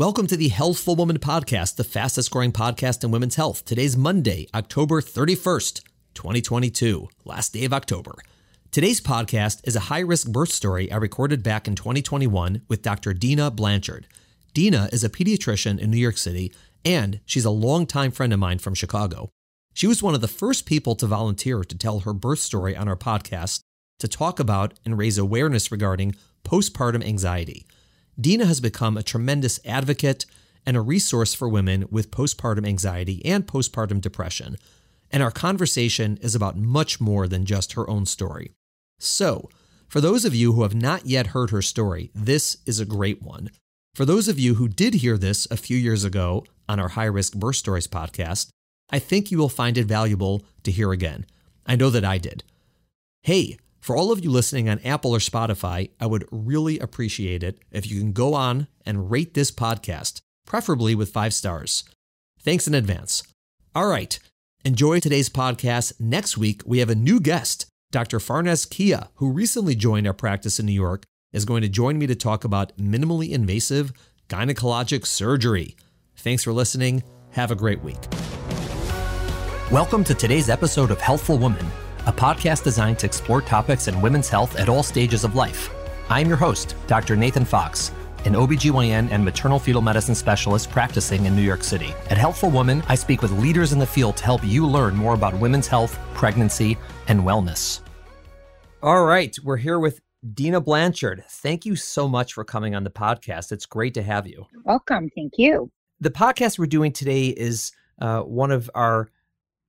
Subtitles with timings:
[0.00, 3.66] Welcome to the Healthful Woman Podcast, the fastest growing podcast in women's health.
[3.66, 5.82] Today's Monday, October 31st,
[6.14, 8.14] 2022, last day of October.
[8.70, 13.12] Today's podcast is a high risk birth story I recorded back in 2021 with Dr.
[13.12, 14.06] Dina Blanchard.
[14.54, 16.50] Dina is a pediatrician in New York City,
[16.82, 19.28] and she's a longtime friend of mine from Chicago.
[19.74, 22.88] She was one of the first people to volunteer to tell her birth story on
[22.88, 23.60] our podcast
[23.98, 27.66] to talk about and raise awareness regarding postpartum anxiety.
[28.20, 30.26] Dina has become a tremendous advocate
[30.66, 34.56] and a resource for women with postpartum anxiety and postpartum depression.
[35.10, 38.52] And our conversation is about much more than just her own story.
[38.98, 39.48] So,
[39.88, 43.22] for those of you who have not yet heard her story, this is a great
[43.22, 43.50] one.
[43.94, 47.06] For those of you who did hear this a few years ago on our High
[47.06, 48.50] Risk Birth Stories podcast,
[48.90, 51.26] I think you will find it valuable to hear again.
[51.66, 52.44] I know that I did.
[53.22, 57.58] Hey, for all of you listening on Apple or Spotify, I would really appreciate it
[57.70, 61.84] if you can go on and rate this podcast, preferably with five stars.
[62.42, 63.22] Thanks in advance.
[63.74, 64.18] All right,
[64.64, 65.98] enjoy today's podcast.
[65.98, 68.18] Next week, we have a new guest, Dr.
[68.18, 72.06] Farnes Kia, who recently joined our practice in New York, is going to join me
[72.06, 73.92] to talk about minimally invasive
[74.28, 75.74] gynecologic surgery.
[76.16, 77.02] Thanks for listening.
[77.30, 77.98] Have a great week.
[79.70, 81.66] Welcome to today's episode of Healthful Woman
[82.06, 85.70] a podcast designed to explore topics in women's health at all stages of life.
[86.08, 87.14] I'm your host, Dr.
[87.14, 87.92] Nathan Fox,
[88.24, 91.94] an OBGYN and maternal fetal medicine specialist practicing in New York City.
[92.08, 95.14] At Healthful Woman, I speak with leaders in the field to help you learn more
[95.14, 97.80] about women's health, pregnancy, and wellness.
[98.82, 100.00] All right, we're here with
[100.34, 101.24] Dina Blanchard.
[101.28, 103.52] Thank you so much for coming on the podcast.
[103.52, 104.46] It's great to have you.
[104.64, 105.10] Welcome.
[105.14, 105.70] Thank you.
[106.00, 109.10] The podcast we're doing today is uh, one of our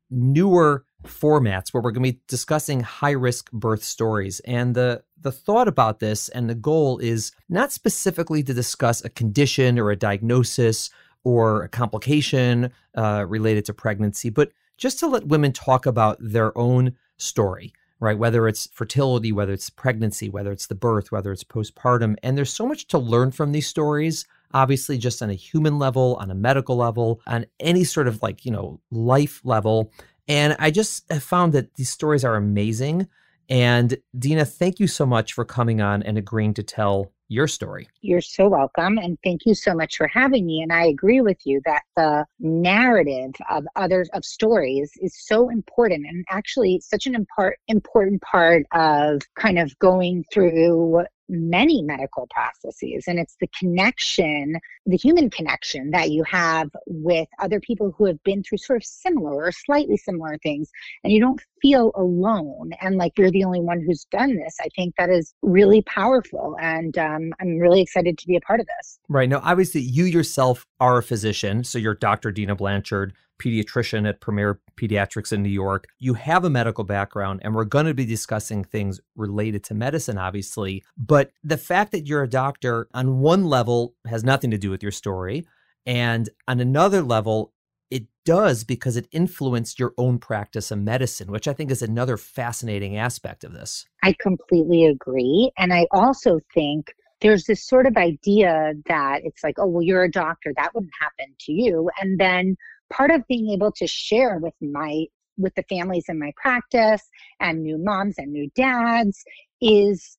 [0.10, 4.40] newer formats where we're going to be discussing high risk birth stories.
[4.42, 9.10] And the the thought about this and the goal is not specifically to discuss a
[9.10, 10.90] condition or a diagnosis
[11.24, 16.58] or a complication uh, related to pregnancy, but just to let women talk about their
[16.58, 18.17] own story, right?
[18.17, 22.16] Whether it's fertility, whether it's pregnancy, whether it's the birth, whether it's postpartum.
[22.23, 26.17] And there's so much to learn from these stories obviously just on a human level
[26.20, 29.92] on a medical level on any sort of like you know life level
[30.31, 33.09] and I just have found that these stories are amazing.
[33.49, 37.89] And Dina, thank you so much for coming on and agreeing to tell your story.
[37.99, 38.97] You're so welcome.
[38.97, 40.61] And thank you so much for having me.
[40.61, 46.05] And I agree with you that the narrative of others of stories is so important
[46.08, 47.25] and actually such an
[47.67, 53.05] important part of kind of going through many medical processes.
[53.08, 58.21] And it's the connection, the human connection that you have with other people who have
[58.23, 60.69] been through sort of similar or slightly similar things.
[61.03, 64.58] And you don't feel alone and like you're the only one who's done this.
[64.61, 66.58] I think that is really powerful.
[66.59, 68.99] And um, I'm really excited to be a part of this.
[69.08, 69.30] Right.
[69.30, 71.63] Now, obviously, you yourself are a physician.
[71.63, 72.31] So you're Dr.
[72.31, 75.88] Dina Blanchard pediatrician at Premier Pediatrics in New York.
[76.00, 80.18] You have a medical background, and we're going to be discussing things related to medicine,
[80.18, 80.84] obviously.
[80.98, 84.84] But the fact that you're a doctor on one level has nothing to do with
[84.84, 85.48] your story.
[85.86, 87.54] And on another level,
[87.90, 92.18] it does because it influenced your own practice of medicine, which I think is another
[92.18, 93.86] fascinating aspect of this.
[94.04, 95.52] I completely agree.
[95.58, 100.04] And I also think there's this sort of idea that it's like, oh, well, you're
[100.04, 101.90] a doctor, that wouldn't happen to you.
[102.02, 102.56] And then
[102.92, 105.06] part of being able to share with my
[105.38, 107.10] with the families in my practice
[107.40, 109.24] and new moms and new dads
[109.62, 110.18] is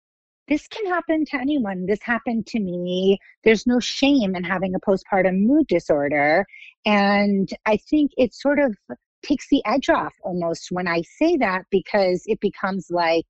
[0.49, 1.87] this can happen to anyone.
[1.87, 3.19] This happened to me.
[3.45, 6.45] There's no shame in having a postpartum mood disorder.
[6.85, 8.77] And I think it sort of
[9.23, 13.25] takes the edge off almost when I say that because it becomes like,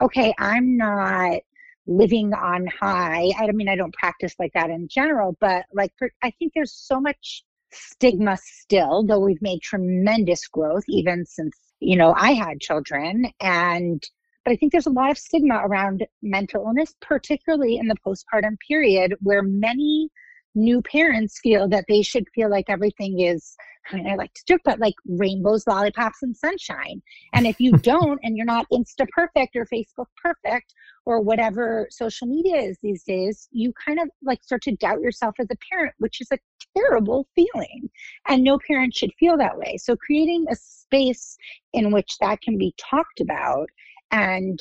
[0.00, 1.40] okay, I'm not
[1.86, 3.32] living on high.
[3.36, 6.72] I mean, I don't practice like that in general, but like, for, I think there's
[6.72, 12.60] so much stigma still, though we've made tremendous growth even since, you know, I had
[12.60, 13.30] children.
[13.40, 14.02] And,
[14.44, 18.56] but I think there's a lot of stigma around mental illness, particularly in the postpartum
[18.66, 20.08] period, where many
[20.54, 23.56] new parents feel that they should feel like everything is
[23.90, 27.02] I mean, I like to joke, but like rainbows, lollipops, and sunshine.
[27.32, 30.74] And if you don't, and you're not Insta perfect or Facebook perfect
[31.04, 35.34] or whatever social media is these days, you kind of like start to doubt yourself
[35.40, 36.38] as a parent, which is a
[36.76, 37.90] terrible feeling.
[38.28, 39.76] And no parent should feel that way.
[39.78, 41.36] So creating a space
[41.72, 43.68] in which that can be talked about
[44.12, 44.60] and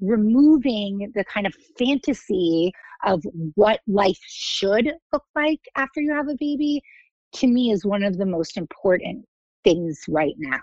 [0.00, 2.72] removing the kind of fantasy
[3.04, 3.22] of
[3.54, 6.82] what life should look like after you have a baby
[7.32, 9.26] to me is one of the most important
[9.64, 10.60] things right now.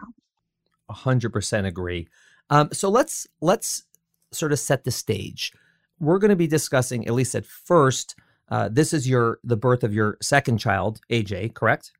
[0.89, 2.07] Hundred percent agree.
[2.50, 3.83] Um, so let's let's
[4.31, 5.53] sort of set the stage.
[6.00, 8.15] We're going to be discussing, at least at first,
[8.50, 11.94] uh, this is your the birth of your second child, AJ, correct?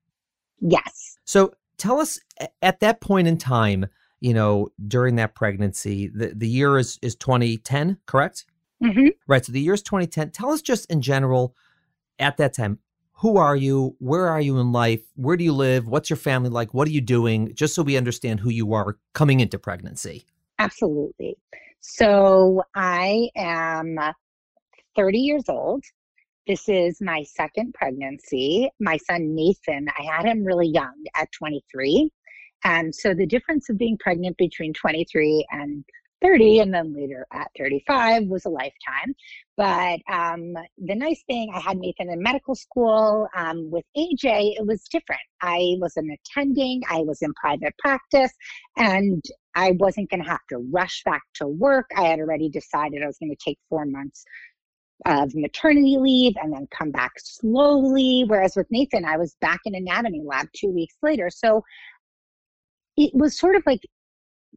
[0.60, 1.18] Yes.
[1.26, 2.20] So tell us
[2.62, 3.88] at that point in time,
[4.24, 8.46] you know, during that pregnancy, the, the year is, is 2010, correct?
[8.82, 9.08] Mm-hmm.
[9.28, 9.44] Right.
[9.44, 10.32] So the year is 2010.
[10.32, 11.54] Tell us just in general
[12.20, 12.80] at that time,
[13.18, 13.98] who are you?
[14.00, 15.02] Where are you in life?
[15.16, 15.90] Where do you live?
[15.90, 16.74] What's your family like?
[16.74, 17.54] What are you doing?
[17.54, 20.24] Just so we understand who you are coming into pregnancy.
[20.58, 21.36] Absolutely.
[21.82, 24.00] So I am
[24.96, 25.84] 30 years old.
[26.48, 28.70] This is my second pregnancy.
[28.80, 32.10] My son Nathan, I had him really young at 23.
[32.64, 35.84] And so the difference of being pregnant between 23 and
[36.24, 39.14] 30 and then later at 35 was a lifetime.
[39.58, 43.28] But um, the nice thing, I had Nathan in medical school.
[43.36, 45.22] Um, with AJ, it was different.
[45.42, 48.32] I wasn't attending, I was in private practice,
[48.78, 49.22] and
[49.56, 51.88] I wasn't going to have to rush back to work.
[51.96, 54.24] I had already decided I was going to take four months
[55.06, 58.24] of maternity leave and then come back slowly.
[58.26, 61.30] Whereas with Nathan, I was back in anatomy lab two weeks later.
[61.30, 61.64] So
[62.98, 63.82] it was sort of like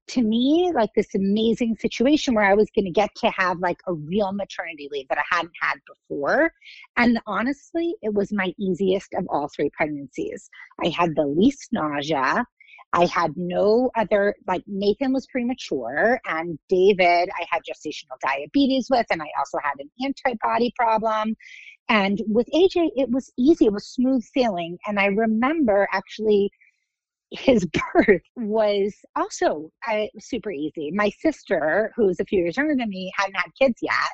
[0.09, 3.81] to me like this amazing situation where I was going to get to have like
[3.87, 6.53] a real maternity leave that I hadn't had before.
[6.97, 10.49] And honestly, it was my easiest of all three pregnancies.
[10.85, 12.45] I had the least nausea.
[12.93, 19.07] I had no other, like Nathan was premature, and David, I had gestational diabetes with,
[19.11, 21.37] and I also had an antibody problem.
[21.89, 24.79] And with AJ, it was easy, it was smooth sailing.
[24.87, 26.51] And I remember actually
[27.31, 30.91] his birth was also uh, super easy.
[30.93, 34.11] My sister, who's a few years younger than me, hadn't had kids yet.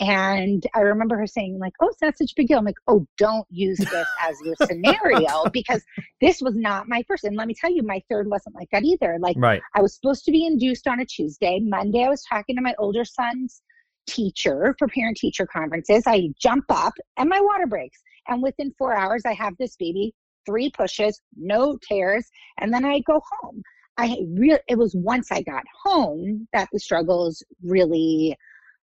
[0.00, 2.58] And I remember her saying, like, oh, it's not such a big deal.
[2.58, 5.84] I'm like, oh, don't use this as your scenario because
[6.20, 7.22] this was not my first.
[7.22, 9.18] And let me tell you, my third wasn't like that either.
[9.20, 9.62] Like, right.
[9.76, 11.60] I was supposed to be induced on a Tuesday.
[11.62, 13.62] Monday, I was talking to my older son's
[14.06, 16.04] teacher for parent teacher conferences.
[16.06, 18.02] I jump up and my water breaks.
[18.26, 20.14] And within four hours, I have this baby,
[20.46, 22.28] three pushes, no tears.
[22.58, 23.62] And then I go home.
[23.96, 28.36] I really, it was once I got home that the struggles really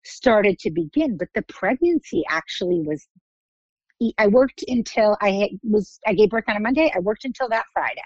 [0.04, 1.16] started to begin.
[1.16, 3.06] But the pregnancy actually was,
[4.18, 6.92] I worked until I was, I gave birth on a Monday.
[6.94, 8.00] I worked until that Friday.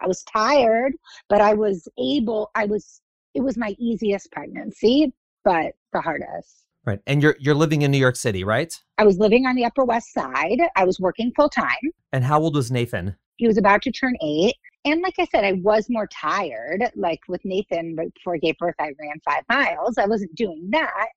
[0.00, 0.94] I was tired,
[1.28, 3.00] but I was able, I was,
[3.34, 5.12] it was my easiest pregnancy,
[5.44, 6.66] but the hardest.
[6.84, 7.00] Right.
[7.06, 8.74] And you're you're living in New York City, right?
[8.98, 10.60] I was living on the Upper West Side.
[10.76, 11.92] I was working full time.
[12.12, 13.16] And how old was Nathan?
[13.36, 14.54] He was about to turn eight.
[14.84, 16.82] And like I said, I was more tired.
[16.96, 19.98] Like with Nathan, before I gave birth, I ran five miles.
[19.98, 21.08] I wasn't doing that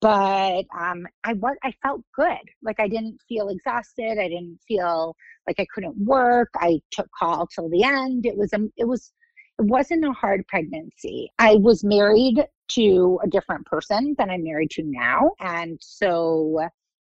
[0.00, 2.38] but um, I was I felt good.
[2.62, 4.18] Like I didn't feel exhausted.
[4.18, 5.14] I didn't feel
[5.46, 6.50] like I couldn't work.
[6.56, 8.26] I took call till the end.
[8.26, 9.12] It was a it was
[9.58, 11.30] it wasn't a hard pregnancy.
[11.38, 16.60] I was married to a different person than I'm married to now, and so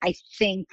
[0.02, 0.68] I think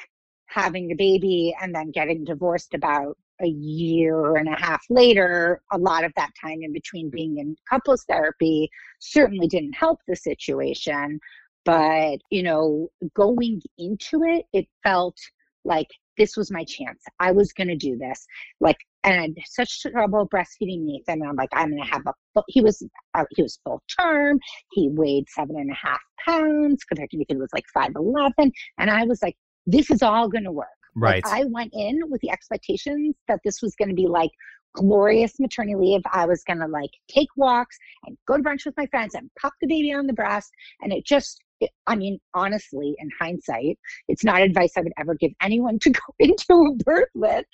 [0.47, 5.77] having a baby and then getting divorced about a year and a half later, a
[5.77, 8.69] lot of that time in between being in couples therapy
[8.99, 11.19] certainly didn't help the situation.
[11.65, 15.17] But you know going into it it felt
[15.65, 15.87] like
[16.17, 17.03] this was my chance.
[17.19, 18.25] I was going to do this.
[18.59, 21.21] Like and I had such trouble breastfeeding Nathan.
[21.21, 22.41] And I'm like, I'm gonna have a.
[22.47, 22.83] He was
[23.15, 24.39] uh, he was full term.
[24.71, 28.51] He weighed seven and a half pounds compared to Nathan was like five eleven.
[28.77, 29.35] And I was like,
[29.65, 30.67] this is all gonna work.
[30.95, 31.23] Right.
[31.23, 34.31] Like, I went in with the expectations that this was gonna be like
[34.73, 36.01] glorious maternity leave.
[36.11, 39.53] I was gonna like take walks and go to brunch with my friends and pop
[39.61, 40.51] the baby on the breast.
[40.81, 41.39] And it just
[41.87, 46.01] I mean, honestly, in hindsight, it's not advice I would ever give anyone to go
[46.19, 47.45] into a birth with,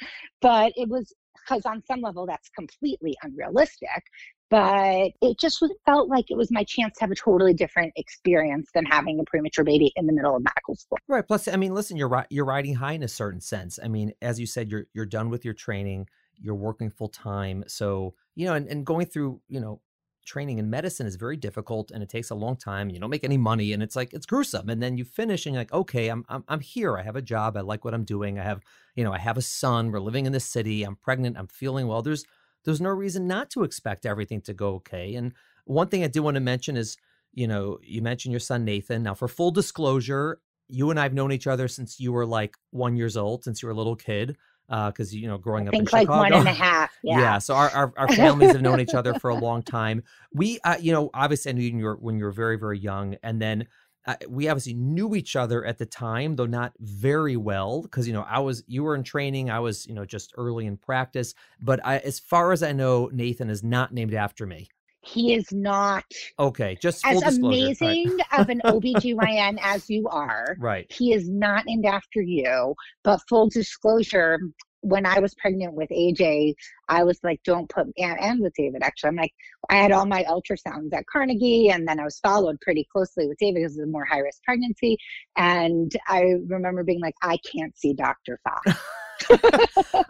[0.42, 1.14] but it was
[1.50, 4.04] because on some level that's completely unrealistic.
[4.50, 8.70] But it just felt like it was my chance to have a totally different experience
[8.74, 10.98] than having a premature baby in the middle of medical school.
[11.08, 11.26] Right.
[11.28, 13.78] Plus, I mean, listen, you're you're riding high in a certain sense.
[13.84, 16.08] I mean, as you said, you're you're done with your training.
[16.42, 19.82] You're working full time, so you know, and, and going through you know
[20.30, 22.90] training in medicine is very difficult and it takes a long time.
[22.90, 24.70] You don't make any money and it's like it's gruesome.
[24.70, 26.98] And then you finish and you're like, okay, I'm I'm I'm here.
[26.98, 27.58] I have a job.
[27.58, 28.40] I like what I'm doing.
[28.40, 28.62] I have,
[28.96, 29.92] you know, I have a son.
[29.92, 30.84] We're living in this city.
[30.84, 31.38] I'm pregnant.
[31.38, 32.04] I'm feeling well.
[32.04, 32.26] There's
[32.64, 35.16] there's no reason not to expect everything to go okay.
[35.16, 35.34] And
[35.66, 36.96] one thing I do want to mention is,
[37.34, 39.04] you know, you mentioned your son Nathan.
[39.04, 42.56] Now, for full disclosure, you and I have known each other since you were like
[42.70, 44.38] one years old, since you were a little kid
[44.70, 46.18] because uh, you know growing up in like Chicago.
[46.18, 46.92] one and a half.
[47.04, 47.20] Yeah.
[47.20, 50.04] yeah so our, our, our families have known each other for a long time.
[50.34, 53.16] We, uh, you know, obviously I knew you were, when you were very very young,
[53.24, 53.68] and then
[54.06, 58.14] uh, we obviously knew each other at the time, though not very well, because you
[58.14, 61.34] know I was you were in training, I was you know just early in practice.
[61.62, 64.70] But I, as far as I know, Nathan is not named after me.
[65.12, 66.06] He is not
[66.38, 66.78] okay.
[66.82, 68.40] Just as amazing right.
[68.40, 70.56] of an OBGYN as you are.
[70.60, 70.92] Right.
[70.92, 72.76] He is not named after you.
[73.04, 74.40] But full disclosure,
[74.82, 76.54] when I was pregnant with AJ,
[76.88, 79.10] I was like, don't put and, and with David actually.
[79.10, 79.34] I'm like,
[79.70, 83.38] I had all my ultrasounds at Carnegie and then I was followed pretty closely with
[83.40, 84.98] David because it was a more high risk pregnancy.
[85.38, 88.40] And I remember being like, I can't see Dr.
[88.44, 88.80] Fox.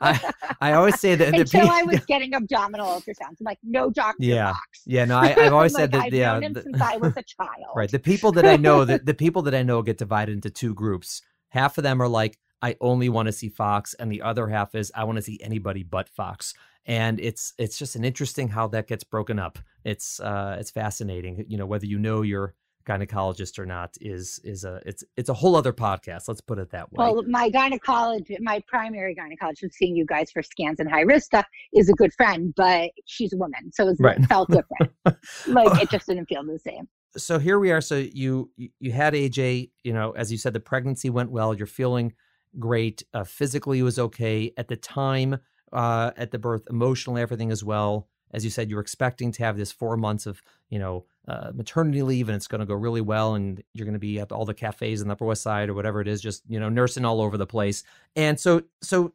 [0.02, 3.40] I, I always say that until I was getting abdominal ultrasounds.
[3.40, 4.18] I'm like, no Dr.
[4.20, 4.54] Yeah.
[4.54, 4.82] Fox.
[4.86, 7.14] Yeah, no, I, have always said like, that I've yeah, known the, since I was
[7.18, 7.76] a child.
[7.76, 7.92] Right.
[7.92, 10.74] The people that I know that the people that I know get divided into two
[10.74, 11.22] groups.
[11.50, 14.76] Half of them are like, I only want to see Fox, and the other half
[14.76, 16.54] is I want to see anybody but Fox.
[16.86, 19.60] And it's it's just an interesting how that gets broken up.
[19.84, 21.46] It's uh it's fascinating.
[21.48, 22.56] You know, whether you know your
[22.90, 26.28] gynecologist or not is is a it's it's a whole other podcast.
[26.28, 26.98] Let's put it that way.
[26.98, 31.46] Well, my gynecologist, my primary gynecologist, seeing you guys for scans and high risk stuff,
[31.74, 34.18] is a good friend, but she's a woman, so right.
[34.18, 34.94] it felt different.
[35.48, 36.88] like it just didn't feel the same.
[37.18, 37.82] So here we are.
[37.82, 39.72] So you you had AJ.
[39.84, 41.54] You know, as you said, the pregnancy went well.
[41.54, 42.14] You're feeling
[42.58, 43.04] great.
[43.14, 45.38] Uh, physically, it was okay at the time
[45.72, 46.64] uh, at the birth.
[46.70, 48.08] Emotionally, everything as well.
[48.32, 51.52] As you said, you were expecting to have this four months of you know uh,
[51.54, 54.32] maternity leave, and it's going to go really well, and you're going to be at
[54.32, 56.70] all the cafes in the Upper West Side or whatever it is, just you know
[56.70, 57.84] nursing all over the place.
[58.16, 59.14] And so, so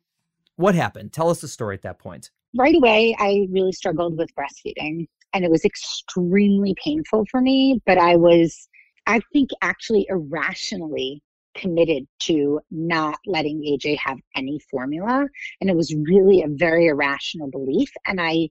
[0.57, 1.13] what happened?
[1.13, 2.31] Tell us the story at that point.
[2.57, 7.81] Right away, I really struggled with breastfeeding, and it was extremely painful for me.
[7.87, 8.69] But I was,
[9.07, 11.23] I think, actually irrationally
[11.55, 15.27] committed to not letting AJ have any formula.
[15.61, 17.91] And it was really a very irrational belief.
[18.07, 18.51] And I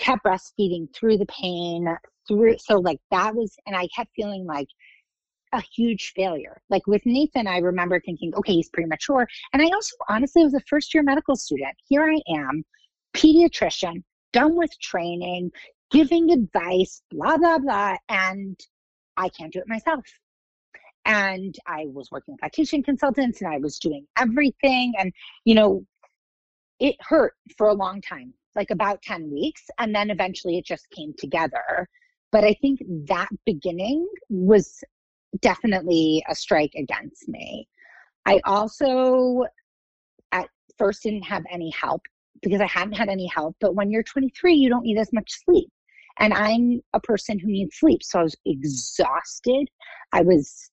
[0.00, 1.86] kept breastfeeding through the pain,
[2.26, 2.56] through.
[2.58, 4.68] So, like, that was, and I kept feeling like,
[5.52, 6.60] a huge failure.
[6.70, 9.26] Like with Nathan, I remember thinking, okay, he's premature.
[9.52, 11.74] And I also honestly was a first year medical student.
[11.88, 12.64] Here I am,
[13.14, 15.50] pediatrician, done with training,
[15.90, 17.96] giving advice, blah, blah, blah.
[18.08, 18.60] And
[19.16, 20.04] I can't do it myself
[21.04, 24.92] and I was working with lactation consultants and I was doing everything.
[24.98, 25.12] And,
[25.44, 25.84] you know,
[26.78, 29.62] it hurt for a long time, like about 10 weeks.
[29.78, 31.88] And then eventually it just came together.
[32.32, 34.82] But I think that beginning was
[35.40, 37.68] definitely a strike against me.
[38.26, 39.44] I also
[40.32, 42.02] at first didn't have any help
[42.42, 43.56] because I hadn't had any help.
[43.60, 45.68] But when you're 23, you don't need as much sleep.
[46.18, 48.02] And I'm a person who needs sleep.
[48.02, 49.68] So I was exhausted.
[50.12, 50.70] I was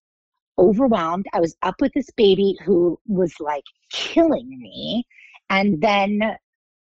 [0.58, 1.26] overwhelmed.
[1.34, 5.06] I was up with this baby who was like killing me.
[5.50, 6.38] And then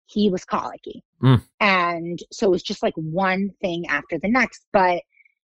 [0.07, 1.03] he was colicky.
[1.23, 1.43] Mm.
[1.61, 4.67] And so it was just like one thing after the next.
[4.73, 5.03] But,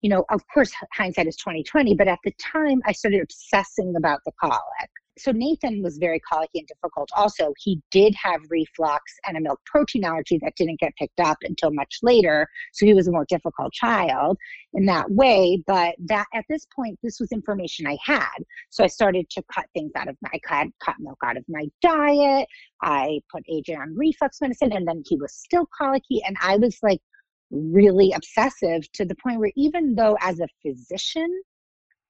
[0.01, 1.95] you know, of course, hindsight is 2020.
[1.95, 6.59] But at the time, I started obsessing about the colic so Nathan was very colicky
[6.59, 7.09] and difficult.
[7.15, 11.37] Also, he did have reflux and a milk protein allergy that didn't get picked up
[11.43, 12.47] until much later.
[12.73, 14.37] So he was a more difficult child
[14.73, 15.63] in that way.
[15.65, 18.37] But that at this point, this was information I had.
[18.69, 21.43] So I started to cut things out of my, I cut, cut milk out of
[21.47, 22.47] my diet.
[22.81, 26.21] I put AJ on reflux medicine, and then he was still colicky.
[26.25, 27.01] And I was like
[27.49, 31.41] really obsessive to the point where even though as a physician,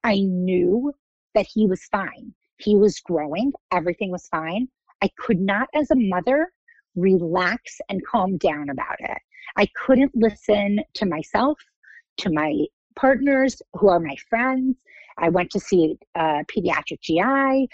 [0.04, 0.92] I knew
[1.34, 4.68] that he was fine he was growing, everything was fine.
[5.02, 6.52] I could not, as a mother,
[6.96, 9.18] relax and calm down about it.
[9.56, 11.58] I couldn't listen to myself,
[12.18, 14.76] to my partners who are my friends.
[15.18, 17.68] I went to see a pediatric GI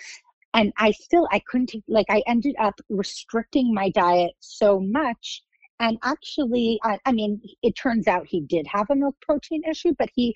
[0.54, 5.42] and I still I couldn't take, like I ended up restricting my diet so much
[5.80, 9.94] and actually I, I mean it turns out he did have a milk protein issue
[9.98, 10.34] but he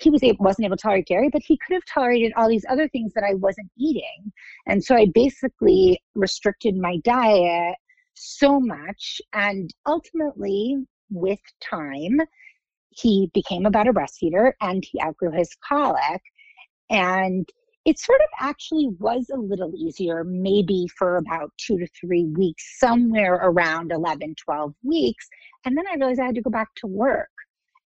[0.00, 2.66] he was able, wasn't able to tolerate dairy, but he could have tolerated all these
[2.68, 4.32] other things that I wasn't eating.
[4.66, 7.76] And so I basically restricted my diet
[8.14, 9.20] so much.
[9.32, 10.76] And ultimately,
[11.10, 12.20] with time,
[12.90, 16.22] he became a better breastfeeder and he outgrew his colic.
[16.90, 17.48] And
[17.84, 22.78] it sort of actually was a little easier, maybe for about two to three weeks,
[22.78, 25.28] somewhere around 11, 12 weeks.
[25.64, 27.30] And then I realized I had to go back to work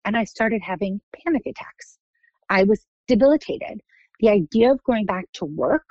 [0.05, 1.98] and I started having panic attacks.
[2.49, 3.81] I was debilitated.
[4.19, 5.85] The idea of going back to work,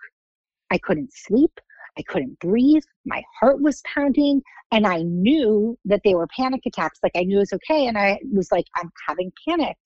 [0.71, 1.61] I couldn't sleep.
[1.99, 2.85] I couldn't breathe.
[3.05, 4.43] My heart was pounding.
[4.71, 7.01] And I knew that they were panic attacks.
[7.03, 7.87] Like I knew it was okay.
[7.87, 9.77] And I was like, I'm having panic.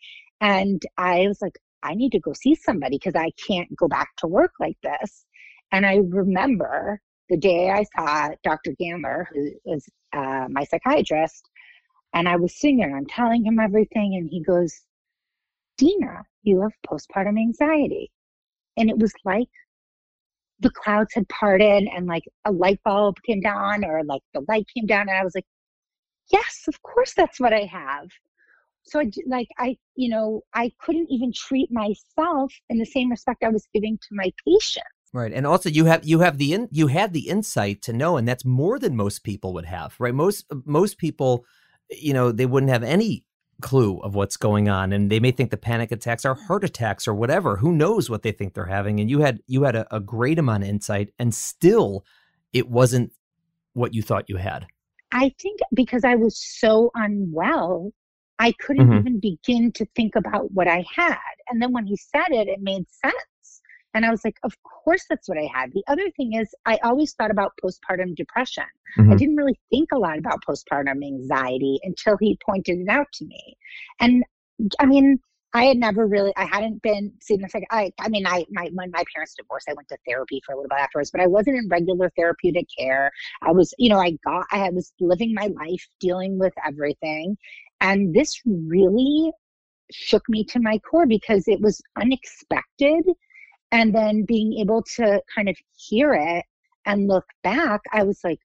[0.41, 4.11] And I was like, I need to go see somebody because I can't go back
[4.19, 5.25] to work like this.
[5.73, 8.75] And I remember the day I saw Dr.
[8.81, 11.49] Gandler, who is uh, my psychiatrist,
[12.13, 14.17] and I was sitting there and I'm telling him everything.
[14.17, 14.83] And he goes,
[16.45, 18.11] You have postpartum anxiety.
[18.77, 19.49] And it was like
[20.61, 24.67] the clouds had parted and like a light bulb came down or like the light
[24.75, 25.09] came down.
[25.09, 25.47] And I was like,
[26.33, 28.09] yes, of course that's what I have.
[28.85, 33.45] so I like I you know I couldn't even treat myself in the same respect
[33.45, 34.87] I was giving to my patient.
[35.13, 38.17] Right, and also you have you have the in, you had the insight to know,
[38.17, 39.95] and that's more than most people would have.
[39.99, 41.45] Right, most most people,
[41.91, 43.25] you know, they wouldn't have any
[43.63, 47.09] clue of what's going on, and they may think the panic attacks are heart attacks
[47.09, 47.57] or whatever.
[47.57, 49.01] Who knows what they think they're having?
[49.01, 52.05] And you had you had a, a great amount of insight, and still,
[52.53, 53.13] it wasn't
[53.75, 54.67] what you thought you had.
[55.13, 57.93] I think because I was so unwell,
[58.39, 58.99] I couldn't mm-hmm.
[58.99, 61.17] even begin to think about what I had.
[61.49, 63.15] And then when he said it, it made sense.
[63.95, 65.73] And I was like, of course that's what I had.
[65.73, 68.65] The other thing is, I always thought about postpartum depression.
[68.99, 69.13] Mm-hmm.
[69.13, 73.25] I didn't really think a lot about postpartum anxiety until he pointed it out to
[73.25, 73.57] me.
[74.01, 74.25] And
[74.79, 75.19] I mean,
[75.55, 79.05] I had never really, I hadn't been like I, I mean, I, my, when my
[79.15, 81.69] parents divorced, I went to therapy for a little bit afterwards, but I wasn't in
[81.69, 83.11] regular therapeutic care.
[83.43, 87.37] I was, you know, I got, I was living my life dealing with everything.
[87.83, 89.31] And this really
[89.91, 93.05] shook me to my core because it was unexpected.
[93.73, 96.45] And then being able to kind of hear it
[96.87, 98.39] and look back, I was like,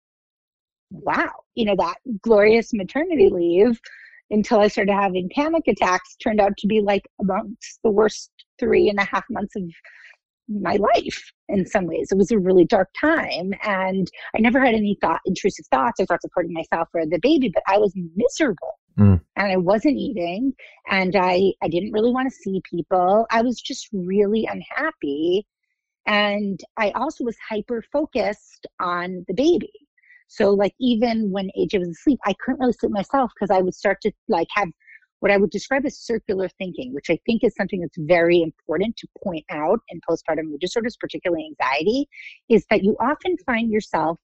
[0.90, 3.34] wow, you know, that glorious maternity mm.
[3.34, 3.80] leave
[4.30, 8.90] until I started having panic attacks turned out to be like amongst the worst three
[8.90, 9.64] and a half months of
[10.48, 12.10] my life in some ways.
[12.12, 13.54] It was a really dark time.
[13.64, 17.20] And I never had any thought, intrusive thoughts or thoughts of hurting myself or the
[17.22, 18.80] baby, but I was miserable.
[18.98, 19.22] Mm.
[19.36, 20.54] And I wasn't eating
[20.90, 23.28] and I, I didn't really want to see people.
[23.30, 25.46] I was just really unhappy.
[26.08, 29.72] And I also was hyper focused on the baby.
[30.28, 33.76] So like even when AJ was asleep, I couldn't really sleep myself because I would
[33.76, 34.70] start to like have
[35.20, 38.98] what I would describe as circular thinking, which I think is something that's very important
[38.98, 42.08] to point out in postpartum mood disorders, particularly anxiety,
[42.50, 44.20] is that you often find yourself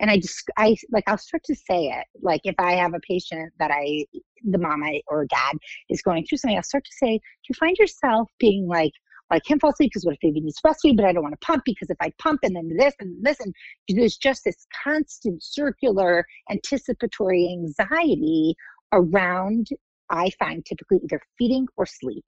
[0.00, 3.00] and I just I like I'll start to say it like if I have a
[3.00, 4.04] patient that I
[4.44, 5.56] the mom I, or dad
[5.90, 8.92] is going through something I'll start to say do you find yourself being like
[9.30, 11.46] I can't fall asleep because what if baby needs breastfeed, but I don't want to
[11.46, 13.54] pump because if I pump and then this and this, and
[13.88, 18.54] there's just this constant circular anticipatory anxiety
[18.92, 19.68] around,
[20.10, 22.24] I find typically either feeding or sleep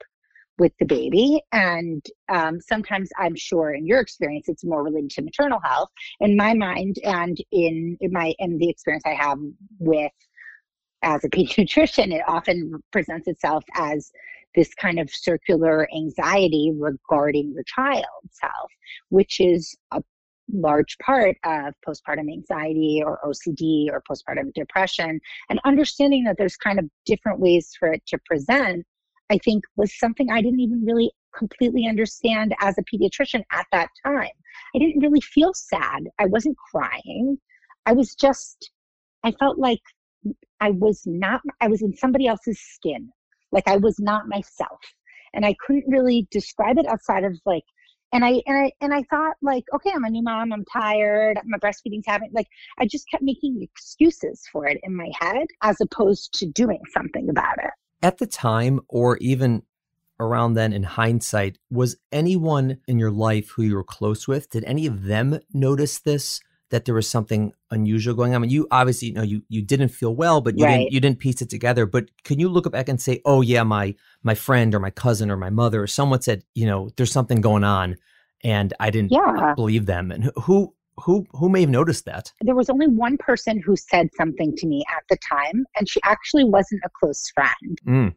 [0.59, 1.40] with the baby.
[1.53, 5.88] And um, sometimes I'm sure in your experience, it's more related to maternal health.
[6.21, 9.38] In my mind and in, in my, in the experience I have
[9.79, 10.12] with
[11.03, 14.12] as a pediatrician, it often presents itself as
[14.55, 18.71] this kind of circular anxiety regarding the child's health,
[19.09, 20.03] which is a
[20.53, 25.21] large part of postpartum anxiety or OCD or postpartum depression.
[25.49, 28.87] And understanding that there's kind of different ways for it to present,
[29.31, 33.89] I think was something I didn't even really completely understand as a pediatrician at that
[34.05, 34.31] time.
[34.75, 36.09] I didn't really feel sad.
[36.19, 37.39] I wasn't crying.
[37.87, 38.71] I was just,
[39.25, 39.81] I felt like
[40.61, 43.11] I was not, I was in somebody else's skin.
[43.53, 44.81] Like I was not myself.
[45.33, 47.65] And I couldn't really describe it outside of like,
[48.12, 50.53] and I and I and I thought like, okay, I'm a new mom.
[50.53, 51.38] I'm tired.
[51.44, 52.31] My breastfeeding's happening.
[52.35, 56.81] Like I just kept making excuses for it in my head, as opposed to doing
[56.92, 57.70] something about it.
[58.03, 59.62] At the time, or even
[60.18, 64.51] around then, in hindsight, was anyone in your life who you were close with?
[64.51, 66.40] Did any of them notice this?
[66.71, 68.37] That there was something unusual going on.
[68.37, 70.79] I mean, you obviously you know you you didn't feel well, but you right.
[70.79, 71.87] didn't you didn't piece it together.
[71.87, 75.31] But can you look back and say, oh yeah, my my friend or my cousin
[75.31, 77.97] or my mother or someone said, you know, there's something going on,
[78.43, 79.55] and I didn't yeah.
[79.55, 80.11] believe them.
[80.11, 82.33] And who who who may have noticed that?
[82.41, 86.01] There was only one person who said something to me at the time, and she
[86.05, 87.79] actually wasn't a close friend.
[87.87, 88.15] Mm,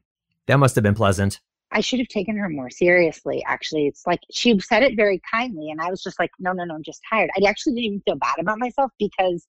[0.48, 1.40] that must have been pleasant.
[1.74, 3.44] I should have taken her more seriously.
[3.46, 6.64] Actually, it's like she said it very kindly, and I was just like, no, no,
[6.64, 7.32] no, I'm just tired.
[7.36, 9.48] I actually didn't even feel bad about myself because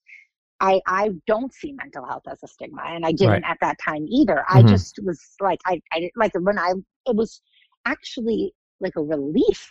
[0.60, 3.44] I I don't see mental health as a stigma, and I didn't right.
[3.44, 4.44] at that time either.
[4.48, 4.58] Mm-hmm.
[4.58, 6.72] I just was like, I I like when I
[7.06, 7.42] it was
[7.84, 9.70] actually like a relief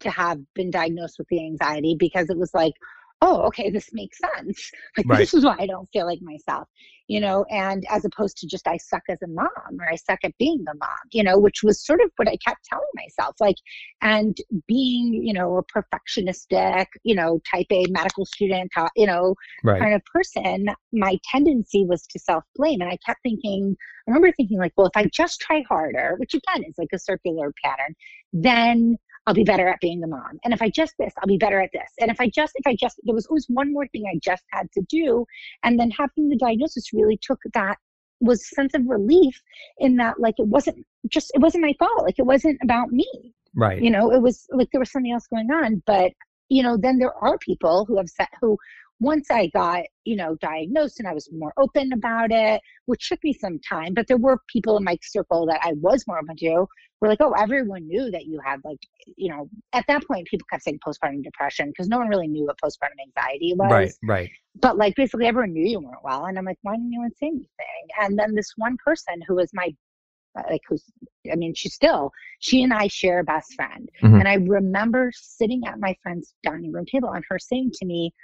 [0.00, 2.72] to have been diagnosed with the anxiety because it was like,
[3.22, 4.70] oh, okay, this makes sense.
[4.96, 5.18] Like right.
[5.18, 6.68] this is why I don't feel like myself,
[7.08, 9.48] you know, and as opposed to just I suck as a mom
[9.80, 12.36] or I suck at being a mom, you know, which was sort of what I
[12.46, 13.36] kept telling myself.
[13.40, 13.56] Like,
[14.02, 19.34] and being, you know, a perfectionistic, you know, type A medical student, uh, you know,
[19.64, 19.80] right.
[19.80, 22.82] kind of person, my tendency was to self blame.
[22.82, 23.74] And I kept thinking,
[24.06, 26.98] I remember thinking, like, well, if I just try harder, which again is like a
[26.98, 27.94] circular pattern,
[28.34, 30.40] then I'll be better at being a mom.
[30.44, 31.90] And if I just this, I'll be better at this.
[32.00, 34.42] And if I just, if I just, there was always one more thing I just
[34.50, 35.24] had to do.
[35.62, 37.78] And then having the diagnosis really took that
[38.22, 39.40] was sense of relief
[39.78, 43.06] in that like it wasn't just it wasn't my fault like it wasn't about me
[43.54, 46.12] right you know it was like there was something else going on but
[46.48, 48.56] you know then there are people who have said who
[49.02, 53.22] once I got, you know, diagnosed and I was more open about it, which took
[53.24, 56.36] me some time, but there were people in my circle that I was more open
[56.36, 56.66] to
[57.00, 58.78] were like, oh, everyone knew that you had like,
[59.16, 62.46] you know, at that point people kept saying postpartum depression because no one really knew
[62.46, 63.70] what postpartum anxiety was.
[63.72, 64.30] Right, right.
[64.60, 66.26] But like basically everyone knew you weren't well.
[66.26, 67.48] And I'm like, why didn't anyone say anything?
[68.00, 69.74] And then this one person who was my
[70.48, 70.84] like who's
[71.30, 73.88] I mean, she's still she and I share a best friend.
[74.00, 74.14] Mm-hmm.
[74.14, 78.14] And I remember sitting at my friend's dining room table and her saying to me,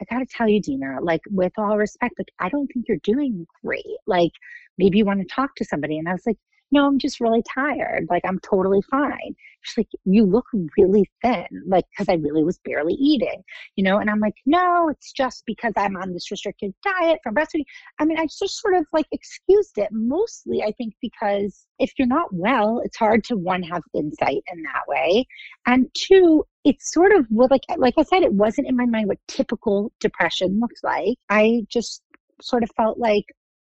[0.00, 3.46] I gotta tell you, Dina, like with all respect, like I don't think you're doing
[3.64, 3.84] great.
[4.06, 4.32] Like
[4.78, 5.98] maybe you want to talk to somebody.
[5.98, 6.38] And I was like,
[6.72, 8.06] no, I'm just really tired.
[8.10, 9.36] Like, I'm totally fine.
[9.60, 13.44] She's like, you look really thin, like, because I really was barely eating,
[13.76, 13.98] you know?
[13.98, 17.64] And I'm like, no, it's just because I'm on this restricted diet from breastfeeding.
[17.98, 22.08] I mean, I just sort of like excused it mostly, I think, because if you're
[22.08, 25.26] not well, it's hard to one, have insight in that way.
[25.66, 29.08] And two, it's sort of well, like, like I said, it wasn't in my mind
[29.08, 31.18] what typical depression looks like.
[31.28, 32.02] I just
[32.40, 33.26] sort of felt like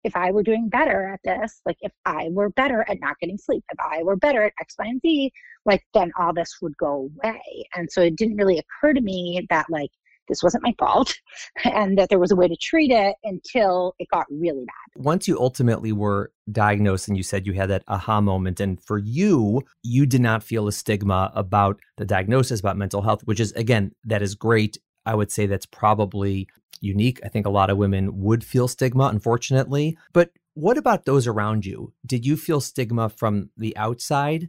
[0.07, 3.37] if I were doing better at this, like if I were better at not getting
[3.37, 5.33] sleep, if I were better at X, Y, and Z,
[5.64, 7.66] like then all this would go away.
[7.75, 9.90] And so it didn't really occur to me that like
[10.29, 11.14] this wasn't my fault
[11.64, 15.03] and that there was a way to treat it until it got really bad.
[15.03, 18.99] Once you ultimately were diagnosed and you said you had that aha moment, and for
[18.99, 23.53] you, you did not feel a stigma about the diagnosis, about mental health, which is,
[23.53, 24.79] again, that is great.
[25.05, 26.49] I would say that's probably
[26.81, 27.21] unique.
[27.25, 29.97] I think a lot of women would feel stigma, unfortunately.
[30.12, 31.93] But what about those around you?
[32.05, 34.49] Did you feel stigma from the outside?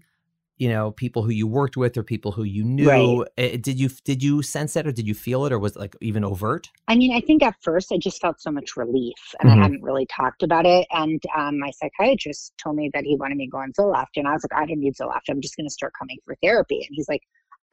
[0.58, 2.90] You know, people who you worked with or people who you knew.
[2.90, 3.28] Right.
[3.38, 5.80] Eh, did you did you sense that, or did you feel it, or was it
[5.80, 6.72] like even overt?
[6.88, 9.60] I mean, I think at first I just felt so much relief, and mm-hmm.
[9.60, 10.88] I hadn't really talked about it.
[10.92, 14.28] And um, my psychiatrist told me that he wanted me to go on Zoloft, and
[14.28, 15.30] I was like, I don't need Zoloft.
[15.30, 16.78] I'm just going to start coming for therapy.
[16.78, 17.22] And he's like,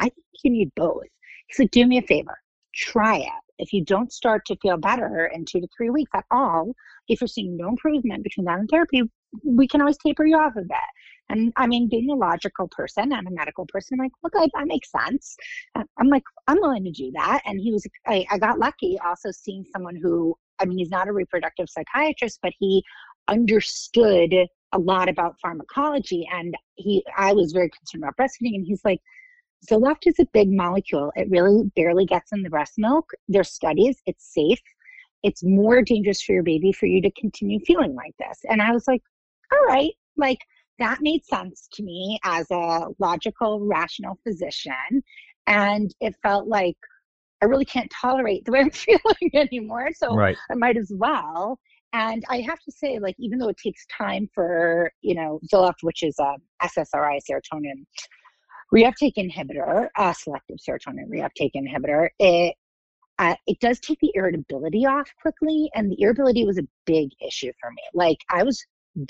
[0.01, 1.05] I think you need both.
[1.47, 2.37] He's like, do me a favor,
[2.75, 6.25] try it if you don't start to feel better in two to three weeks at
[6.31, 6.75] all,
[7.09, 9.03] if you're seeing no improvement between that and therapy,
[9.45, 10.91] we can always taper you off of it.
[11.31, 14.51] And I mean, being a logical person I'm a medical person, I'm like, look, okay,
[14.55, 15.37] that makes sense.
[15.75, 17.43] Uh, I'm like, I'm willing to do that.
[17.47, 21.09] And he was, I, I got lucky also seeing someone who, I mean, he's not
[21.09, 22.85] a reproductive psychiatrist, but he
[23.29, 24.35] understood
[24.73, 26.29] a lot about pharmacology.
[26.33, 28.57] And he, I was very concerned about breastfeeding.
[28.57, 29.01] And he's like,
[29.71, 31.13] Zoloft is a big molecule.
[31.17, 33.11] It really barely gets in the breast milk.
[33.29, 34.61] There's studies, it's safe.
[35.23, 38.41] It's more dangerous for your baby for you to continue feeling like this.
[38.49, 39.03] And I was like,
[39.53, 40.39] all right, like
[40.79, 45.03] that made sense to me as a logical, rational physician.
[45.47, 46.77] And it felt like
[47.43, 49.91] I really can't tolerate the way I'm feeling anymore.
[49.95, 50.37] So right.
[50.51, 51.59] I might as well.
[51.93, 55.83] And I have to say, like, even though it takes time for, you know, Zoloft,
[55.83, 57.85] which is um, a SSRI serotonin
[58.73, 62.55] reuptake inhibitor, uh, selective serotonin reuptake inhibitor, it
[63.19, 67.53] uh, it does take the irritability off quickly, and the irritability was a big issue
[67.61, 67.83] for me.
[67.95, 68.65] Like I was,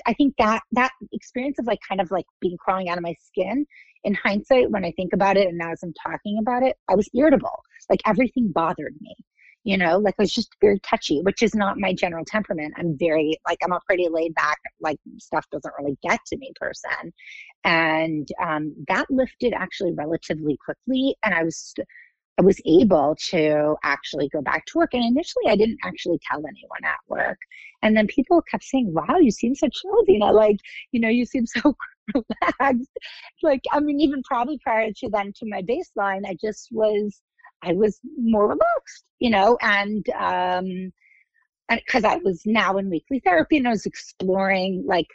[0.07, 3.14] I think that that experience of like kind of like being crawling out of my
[3.25, 3.67] skin.
[4.07, 6.95] In hindsight, when I think about it, and now as I'm talking about it, I
[6.95, 7.62] was irritable.
[7.88, 9.17] Like everything bothered me
[9.64, 12.74] you know like i was just very touchy which is not my general temperament.
[12.77, 16.53] I'm very like i'm a pretty laid back like stuff doesn't really get to me
[16.55, 17.12] person.
[17.64, 21.74] And um, that lifted actually relatively quickly and i was
[22.38, 24.94] i was able to actually go back to work.
[24.94, 27.38] And initially i didn't actually tell anyone at work.
[27.83, 30.59] And then people kept saying wow you seem so chilled you know like
[30.92, 31.74] you know you seem so
[32.14, 32.90] relaxed.
[33.42, 37.22] Like i mean even probably prior to then to my baseline i just was
[37.62, 40.93] I was more relaxed, you know, and um,
[41.69, 45.07] and because I was now in weekly therapy and I was exploring like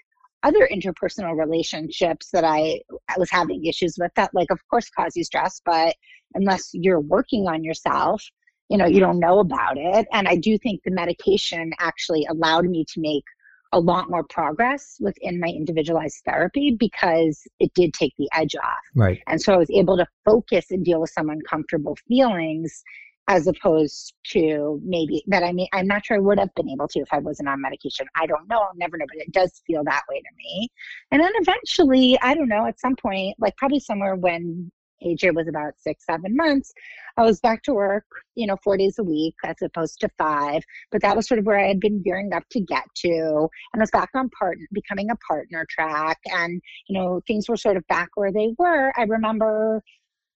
[0.43, 5.15] other interpersonal relationships that I, I was having issues with that like of course cause
[5.15, 5.95] you stress but
[6.33, 8.23] unless you're working on yourself
[8.69, 10.07] you know you don't know about it.
[10.13, 13.25] And i do think the medication actually allowed me to make
[13.71, 18.77] a lot more progress within my individualized therapy because it did take the edge off.
[18.95, 19.21] Right.
[19.27, 22.83] And so I was able to focus and deal with some uncomfortable feelings
[23.27, 26.87] as opposed to maybe that I mean I'm not sure I would have been able
[26.87, 28.07] to if I wasn't on medication.
[28.15, 28.57] I don't know.
[28.57, 30.67] I'll never know, but it does feel that way to me.
[31.11, 34.71] And then eventually, I don't know, at some point, like probably somewhere when
[35.03, 36.73] AJ was about six, seven months,
[37.19, 40.63] I was back to work, you know, four days a week as opposed to five.
[40.89, 43.49] But that was sort of where I had been gearing up to get to.
[43.73, 46.17] And I was back on partner, becoming a partner track.
[46.25, 48.93] And, you know, things were sort of back where they were.
[48.97, 49.83] I remember,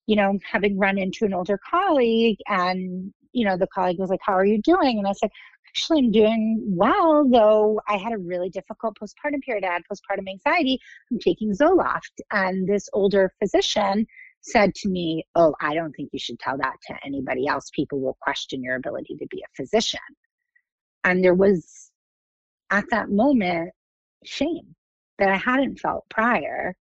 [0.08, 4.20] you know, having run into an older colleague and, you know, the colleague was like,
[4.22, 4.98] How are you doing?
[4.98, 5.30] And I said,
[5.70, 9.64] Actually, I'm doing well, though I had a really difficult postpartum period.
[9.64, 10.80] I had postpartum anxiety.
[11.10, 12.12] I'm taking Zoloft.
[12.32, 14.06] And this older physician
[14.44, 17.70] said to me, Oh, I don't think you should tell that to anybody else.
[17.74, 20.00] People will question your ability to be a physician.
[21.04, 21.92] And there was,
[22.70, 23.72] at that moment,
[24.24, 24.76] shame
[25.18, 26.76] that I hadn't felt prior.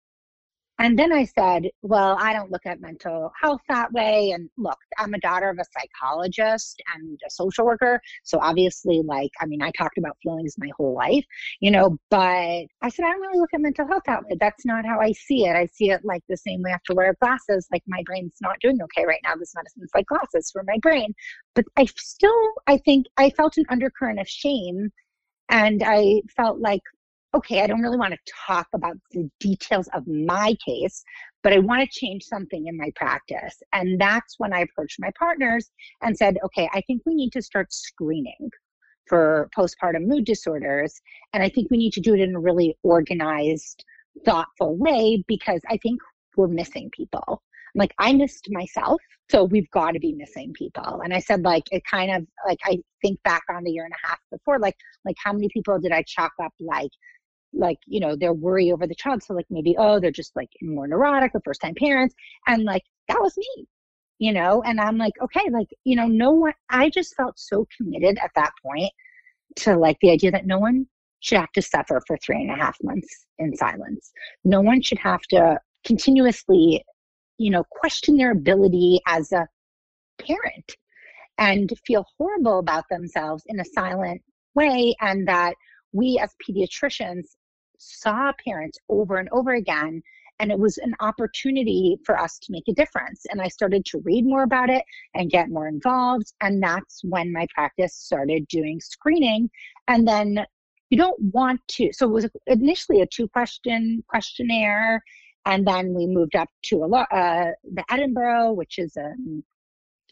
[0.82, 4.32] And then I said, Well, I don't look at mental health that way.
[4.32, 8.02] And look, I'm a daughter of a psychologist and a social worker.
[8.24, 11.24] So obviously, like, I mean, I talked about feelings my whole life,
[11.60, 12.18] you know, but
[12.82, 14.38] I said, I don't really look at mental health that way.
[14.40, 15.56] That's not how I see it.
[15.56, 17.68] I see it like the same way I have to wear glasses.
[17.72, 19.36] Like, my brain's not doing okay right now.
[19.36, 21.14] This medicine's like glasses for my brain.
[21.54, 24.90] But I still, I think I felt an undercurrent of shame.
[25.50, 26.82] And I felt like
[27.34, 31.04] okay, I don't really want to talk about the details of my case,
[31.44, 33.62] but I want to change something in my practice.
[33.74, 37.42] And that's when I approached my partners and said, okay, I think we need to
[37.42, 38.50] start screening
[39.08, 41.02] for postpartum mood disorders.
[41.34, 43.84] And I think we need to do it in a really organized,
[44.26, 46.02] thoughtful way because I think
[46.36, 47.42] we're missing people.
[47.74, 51.02] Like I missed myself, so we've got to be missing people.
[51.04, 53.94] And I said, like, it kind of like I think back on the year and
[53.94, 56.92] a half before, like, like how many people did I chalk up like
[57.54, 59.24] like you know their worry over the child.
[59.24, 62.16] So like maybe oh they're just like more neurotic or first time parents
[62.48, 63.68] and like that was me
[64.20, 64.62] you know?
[64.64, 68.32] And i'm like okay like you know no one i just felt so committed at
[68.36, 68.92] that point
[69.58, 70.86] to like the idea that no one
[71.20, 74.12] should have to suffer for three and a half months in silence.
[74.44, 76.84] No one should have to continuously
[77.38, 79.48] you know question their ability as a
[80.20, 80.76] parent
[81.38, 84.22] and feel horrible about themselves in a silent
[84.54, 85.56] way and that
[85.92, 87.26] we as pediatricians
[87.82, 90.02] saw parents over and over again
[90.40, 93.26] and it was an opportunity for us to make a difference.
[93.30, 97.32] And i started to read more about it and get more involved and that's when
[97.32, 99.50] my practice started doing screening.
[99.88, 100.46] And then
[100.90, 105.02] you don't want to so it was initially a two question questionnaire
[105.46, 109.14] and then we moved up to a uh, the edinburgh which is a,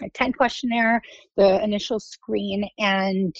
[0.01, 1.01] a 10 questionnaire
[1.37, 3.35] the initial screen and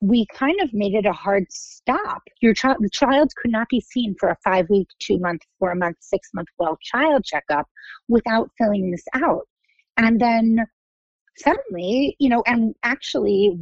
[0.00, 2.22] we kind of made it a hard stop.
[2.40, 5.74] Your child, the child could not be seen for a five week, two month, four
[5.74, 7.68] month, six month well child checkup
[8.08, 9.48] without filling this out.
[9.96, 10.64] And then
[11.36, 13.58] suddenly, you know, and actually,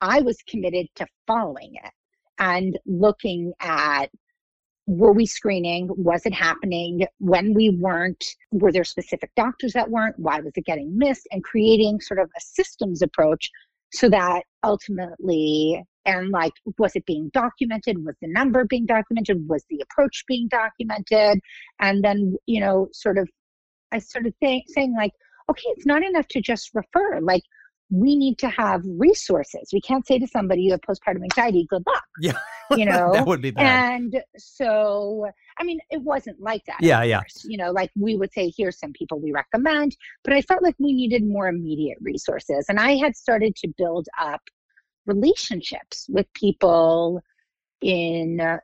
[0.00, 1.92] I was committed to following it
[2.38, 4.10] and looking at
[4.88, 5.90] were we screening?
[5.96, 7.06] Was it happening?
[7.18, 10.18] When we weren't, were there specific doctors that weren't?
[10.18, 11.28] Why was it getting missed?
[11.30, 13.50] And creating sort of a systems approach
[13.92, 19.64] so that ultimately and like was it being documented was the number being documented was
[19.70, 21.40] the approach being documented
[21.80, 23.28] and then you know sort of
[23.92, 25.12] i started th- saying like
[25.50, 27.42] okay it's not enough to just refer like
[27.90, 29.70] we need to have resources.
[29.72, 32.04] We can't say to somebody you have postpartum anxiety, good luck.
[32.20, 32.38] Yeah.
[32.76, 34.00] You know, that would be bad.
[34.00, 35.26] And so,
[35.58, 36.78] I mean, it wasn't like that.
[36.80, 37.02] Yeah.
[37.02, 37.20] Yeah.
[37.20, 37.46] Course.
[37.48, 40.74] You know, like we would say, here's some people we recommend, but I felt like
[40.78, 42.66] we needed more immediate resources.
[42.68, 44.42] And I had started to build up
[45.06, 47.20] relationships with people
[47.80, 48.58] in uh,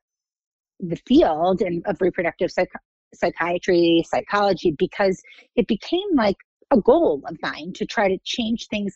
[0.80, 2.72] the field and of reproductive psych-
[3.14, 5.22] psychiatry, psychology, because
[5.56, 6.36] it became like
[6.70, 8.94] a goal of mine to try to change things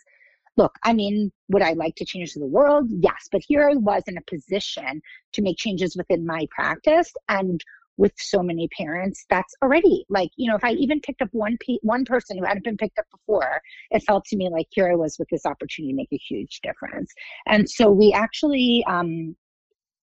[0.58, 2.88] look, I mean, would I like to change the world?
[2.90, 3.28] Yes.
[3.30, 5.00] But here I was in a position
[5.32, 7.64] to make changes within my practice and
[7.96, 11.58] with so many parents that's already like you know if i even picked up one
[11.58, 14.88] pe- one person who hadn't been picked up before it felt to me like here
[14.88, 17.12] i was with this opportunity to make a huge difference
[17.48, 19.34] and so we actually um,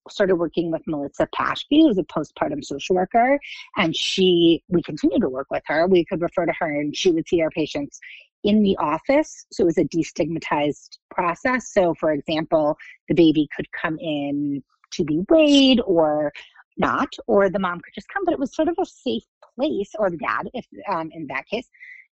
[0.10, 3.40] started working with Melissa Paschke, who's a postpartum social worker,
[3.76, 5.88] and she we continue to work with her.
[5.88, 8.00] We could refer to her, and she would see our patients
[8.46, 9.46] in the office.
[9.52, 11.74] So it was a destigmatized process.
[11.74, 12.78] So, for example,
[13.10, 16.32] the baby could come in to be weighed or
[16.78, 19.24] not, or the mom could just come, but it was sort of a safe
[19.56, 21.68] place, or the dad, if um, in that case,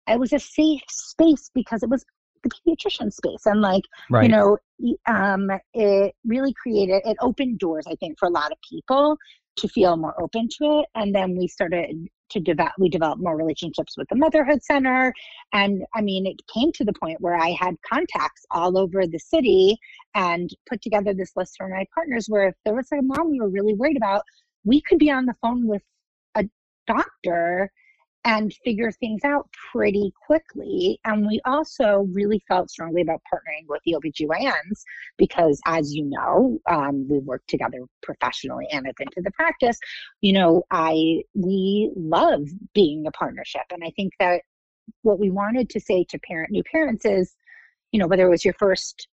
[0.07, 2.05] it was a safe space because it was
[2.43, 4.23] the pediatrician space and like right.
[4.23, 4.57] you know
[5.07, 9.17] um, it really created it opened doors i think for a lot of people
[9.57, 13.35] to feel more open to it and then we started to develop we developed more
[13.37, 15.13] relationships with the motherhood center
[15.53, 19.19] and i mean it came to the point where i had contacts all over the
[19.19, 19.77] city
[20.15, 23.39] and put together this list for my partners where if there was a mom we
[23.39, 24.21] were really worried about
[24.63, 25.81] we could be on the phone with
[26.35, 26.43] a
[26.85, 27.71] doctor
[28.27, 30.99] and figure things out pretty quickly.
[31.05, 34.83] And we also really felt strongly about partnering with the OBGYNs
[35.17, 39.79] because, as you know, um, we work together professionally and it's into the practice.
[40.19, 43.61] You know, I we love being a partnership.
[43.71, 44.41] And I think that
[45.03, 47.33] what we wanted to say to parent new parents is,
[47.93, 49.07] you know, whether it was your first,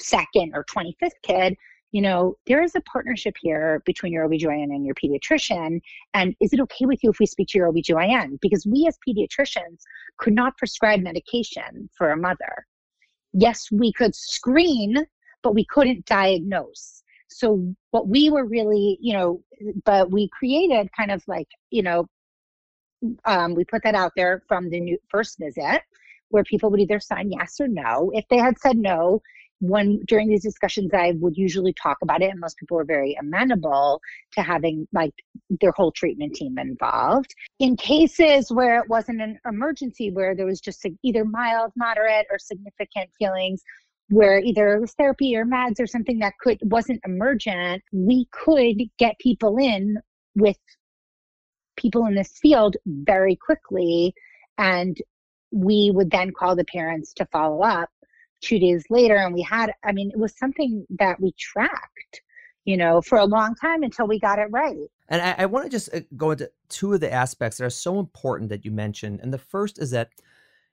[0.00, 1.56] second, or 25th kid,
[1.96, 5.80] you know, there is a partnership here between your OBGYN and your pediatrician.
[6.12, 8.38] And is it okay with you if we speak to your OBGYN?
[8.42, 9.80] Because we as pediatricians
[10.18, 12.66] could not prescribe medication for a mother.
[13.32, 15.06] Yes, we could screen,
[15.42, 17.02] but we couldn't diagnose.
[17.28, 19.42] So what we were really, you know,
[19.86, 22.06] but we created kind of like, you know,
[23.24, 25.80] um, we put that out there from the new first visit
[26.28, 28.10] where people would either sign yes or no.
[28.12, 29.22] If they had said no,
[29.60, 33.16] when during these discussions i would usually talk about it and most people were very
[33.20, 34.00] amenable
[34.32, 35.14] to having like
[35.60, 37.34] their whole treatment team involved.
[37.58, 42.38] In cases where it wasn't an emergency where there was just either mild moderate or
[42.38, 43.62] significant feelings
[44.08, 48.76] where either it was therapy or meds or something that could wasn't emergent we could
[48.98, 49.98] get people in
[50.36, 50.58] with
[51.76, 54.14] people in this field very quickly
[54.58, 54.98] and
[55.50, 57.88] we would then call the parents to follow up
[58.40, 62.20] two days later and we had i mean it was something that we tracked
[62.66, 64.76] you know for a long time until we got it right.
[65.08, 67.70] And i, I want to just uh, go into two of the aspects that are
[67.70, 69.20] so important that you mentioned.
[69.22, 70.10] And the first is that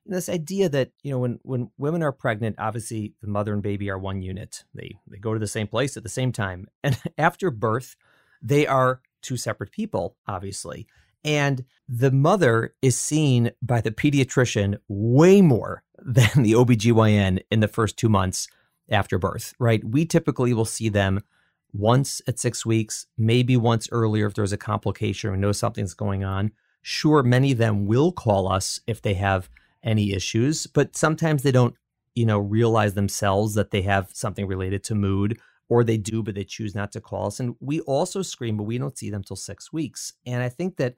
[0.05, 3.89] this idea that you know when when women are pregnant obviously the mother and baby
[3.89, 4.65] are one unit.
[4.73, 6.67] They they go to the same place at the same time.
[6.83, 7.95] And after birth
[8.41, 10.87] they are two separate people obviously
[11.23, 17.67] and the mother is seen by the pediatrician way more than the OBGYN in the
[17.67, 18.47] first two months
[18.89, 19.83] after birth, right?
[19.83, 21.21] We typically will see them
[21.71, 26.23] once at six weeks, maybe once earlier if there's a complication or know something's going
[26.23, 26.51] on.
[26.81, 29.49] Sure, many of them will call us if they have
[29.81, 31.75] any issues, but sometimes they don't,
[32.13, 36.35] you know, realize themselves that they have something related to mood, or they do, but
[36.35, 37.39] they choose not to call us.
[37.39, 40.13] And we also screen, but we don't see them till six weeks.
[40.25, 40.95] And I think that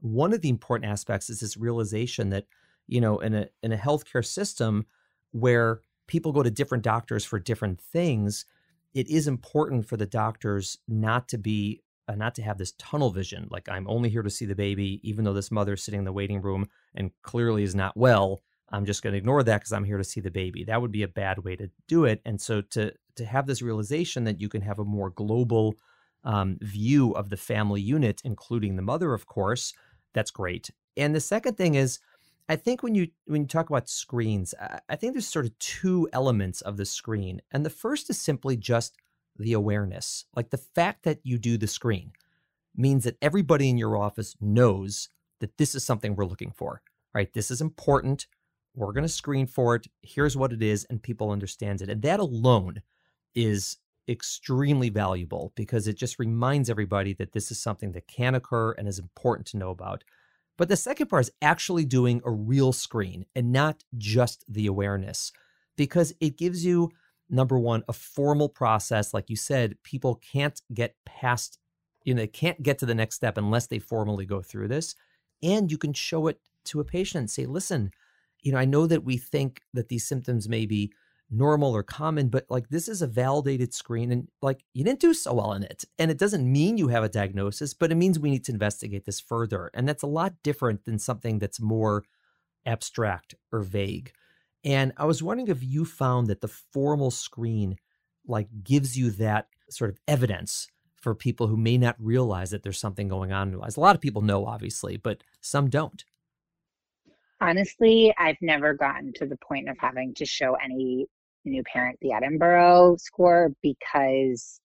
[0.00, 2.46] one of the important aspects is this realization that
[2.86, 4.86] you know in a in a healthcare system
[5.32, 8.44] where people go to different doctors for different things
[8.94, 13.10] it is important for the doctors not to be uh, not to have this tunnel
[13.10, 16.04] vision like i'm only here to see the baby even though this mother's sitting in
[16.04, 19.72] the waiting room and clearly is not well i'm just going to ignore that because
[19.72, 20.64] i'm here to see the baby.
[20.64, 23.62] That would be a bad way to do it and so to to have this
[23.62, 25.74] realization that you can have a more global
[26.24, 29.74] um, view of the family unit including the mother of course
[30.14, 32.00] that's great and the second thing is
[32.48, 34.54] I think when you when you talk about screens,
[34.88, 37.42] I think there's sort of two elements of the screen.
[37.52, 38.96] And the first is simply just
[39.36, 40.24] the awareness.
[40.34, 42.12] Like the fact that you do the screen
[42.74, 46.80] means that everybody in your office knows that this is something we're looking for.
[47.14, 47.32] Right?
[47.32, 48.26] This is important.
[48.74, 49.86] We're going to screen for it.
[50.02, 51.90] Here's what it is and people understand it.
[51.90, 52.82] And that alone
[53.34, 53.76] is
[54.08, 58.88] extremely valuable because it just reminds everybody that this is something that can occur and
[58.88, 60.04] is important to know about.
[60.56, 65.32] But the second part is actually doing a real screen and not just the awareness,
[65.76, 66.90] because it gives you,
[67.30, 69.14] number one, a formal process.
[69.14, 71.58] Like you said, people can't get past,
[72.04, 74.96] you know, they can't get to the next step unless they formally go through this.
[75.42, 77.92] And you can show it to a patient and say, listen,
[78.42, 80.92] you know, I know that we think that these symptoms may be
[81.30, 85.12] normal or common, but like this is a validated screen and like you didn't do
[85.12, 85.84] so well in it.
[85.98, 89.04] And it doesn't mean you have a diagnosis, but it means we need to investigate
[89.04, 89.70] this further.
[89.74, 92.04] And that's a lot different than something that's more
[92.64, 94.12] abstract or vague.
[94.64, 97.76] And I was wondering if you found that the formal screen
[98.26, 102.80] like gives you that sort of evidence for people who may not realize that there's
[102.80, 103.76] something going on in their lives.
[103.76, 106.04] A lot of people know, obviously, but some don't.
[107.40, 111.06] Honestly, I've never gotten to the point of having to show any
[111.48, 114.60] new parent the Edinburgh score because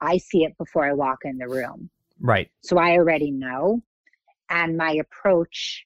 [0.00, 1.90] I see it before I walk in the room.
[2.20, 2.50] Right.
[2.62, 3.82] So I already know.
[4.50, 5.84] And my approach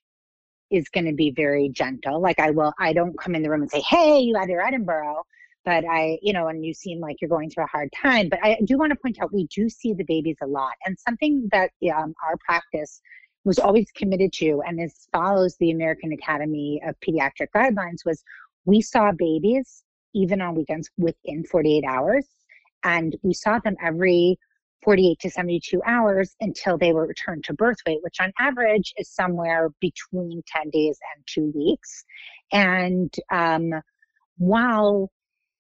[0.71, 2.21] is going to be very gentle.
[2.21, 4.67] Like I will, I don't come in the room and say, hey, you had your
[4.67, 5.25] Edinburgh.
[5.65, 8.29] But I, you know, and you seem like you're going through a hard time.
[8.29, 10.73] But I do want to point out we do see the babies a lot.
[10.85, 13.01] And something that um, our practice
[13.45, 18.23] was always committed to and this follows the American Academy of Pediatric guidelines was
[18.65, 22.27] we saw babies even on weekends within 48 hours.
[22.85, 24.39] And we saw them every
[24.85, 29.11] 48 to 72 hours until they were returned to birth weight, which on average is
[29.11, 32.05] somewhere between 10 days and two weeks.
[32.53, 33.73] And um,
[34.37, 35.11] while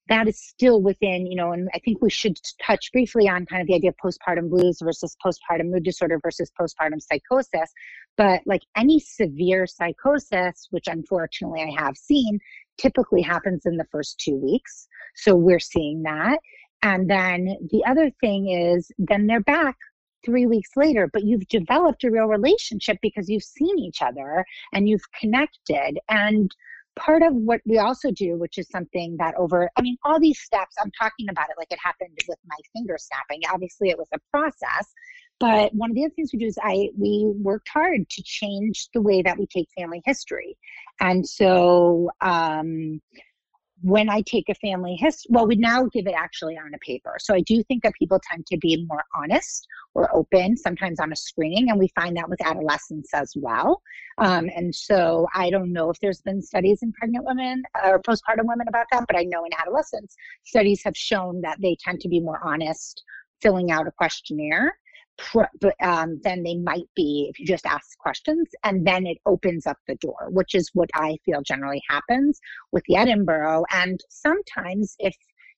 [0.09, 3.61] that is still within, you know, and I think we should touch briefly on kind
[3.61, 7.73] of the idea of postpartum blues versus postpartum mood disorder versus postpartum psychosis.
[8.16, 12.38] But like any severe psychosis, which unfortunately I have seen,
[12.79, 14.88] typically happens in the first two weeks.
[15.15, 16.38] So we're seeing that.
[16.83, 19.77] And then the other thing is, then they're back
[20.25, 24.88] three weeks later, but you've developed a real relationship because you've seen each other and
[24.88, 25.98] you've connected.
[26.09, 26.54] And
[26.99, 30.40] part of what we also do, which is something that over, I mean, all these
[30.40, 33.42] steps, I'm talking about it like it happened with my finger snapping.
[33.53, 34.92] Obviously, it was a process.
[35.40, 38.88] But one of the other things we do is I we worked hard to change
[38.92, 40.59] the way that we take family history.
[41.01, 43.01] And so um,
[43.83, 47.16] when I take a family history, well, we now give it actually on a paper.
[47.20, 51.12] So I do think that people tend to be more honest or open, sometimes on
[51.12, 53.81] a screening, and we find that with adolescents as well.
[54.18, 58.44] Um, and so I don't know if there's been studies in pregnant women or postpartum
[58.44, 62.08] women about that, but I know in adolescents, studies have shown that they tend to
[62.08, 63.02] be more honest
[63.40, 64.76] filling out a questionnaire
[65.83, 69.77] um, then they might be if you just ask questions and then it opens up
[69.87, 72.40] the door which is what i feel generally happens
[72.73, 73.64] with the edinburgh.
[73.73, 75.14] And sometimes if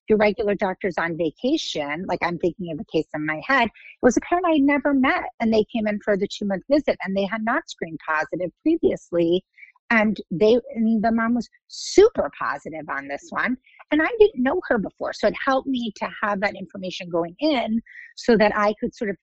[0.08, 4.02] your regular doctor's on vacation like i'm thinking of a case in my head it
[4.02, 6.98] was a parent i never met and they came in for the two month visit
[7.04, 9.44] and they had not screened positive previously
[9.90, 13.56] and they and the mom was super positive on this one
[13.90, 17.34] and i didn't know her before so it helped me to have that information going
[17.38, 17.80] in
[18.16, 19.16] so that i could sort of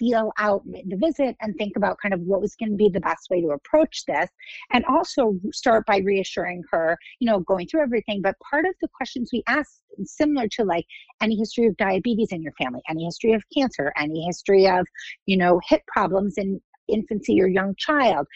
[0.00, 3.00] feel out the visit and think about kind of what was going to be the
[3.00, 4.28] best way to approach this
[4.72, 8.88] and also start by reassuring her you know going through everything but part of the
[8.96, 10.86] questions we ask similar to like
[11.20, 14.86] any history of diabetes in your family any history of cancer any history of
[15.26, 18.26] you know hip problems in infancy or young child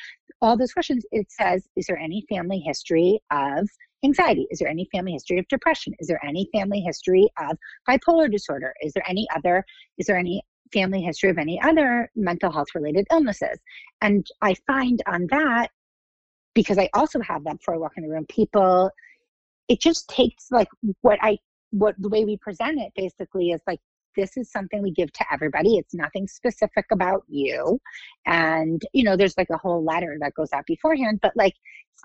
[0.42, 3.66] all those questions it says is there any family history of
[4.04, 4.46] anxiety?
[4.50, 5.94] Is there any family history of depression?
[5.98, 7.56] Is there any family history of
[7.88, 8.74] bipolar disorder?
[8.82, 9.64] Is there any other,
[9.98, 10.42] is there any
[10.74, 13.58] family history of any other mental health related illnesses.
[14.02, 15.68] And I find on that,
[16.54, 18.90] because I also have that before I walk in the room, people,
[19.68, 20.68] it just takes like
[21.00, 21.38] what I,
[21.70, 23.80] what the way we present it basically is like,
[24.16, 25.76] this is something we give to everybody.
[25.76, 27.80] It's nothing specific about you.
[28.26, 31.54] And, you know, there's like a whole letter that goes out beforehand, but like,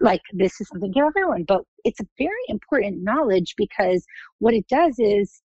[0.01, 1.43] like this is something for everyone.
[1.43, 4.03] But it's a very important knowledge because
[4.39, 5.41] what it does is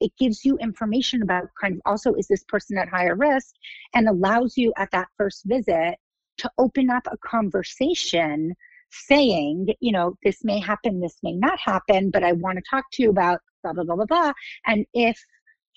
[0.00, 3.54] it gives you information about kind of also is this person at higher risk
[3.94, 5.96] and allows you at that first visit
[6.38, 8.54] to open up a conversation
[8.90, 12.84] saying, you know, this may happen, this may not happen, but I want to talk
[12.92, 14.32] to you about blah, blah, blah, blah, blah.
[14.66, 15.18] And if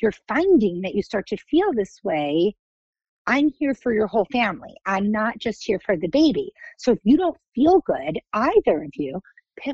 [0.01, 2.55] you're finding that you start to feel this way,
[3.27, 4.75] I'm here for your whole family.
[4.85, 6.51] I'm not just here for the baby.
[6.77, 9.21] So if you don't feel good, either of you,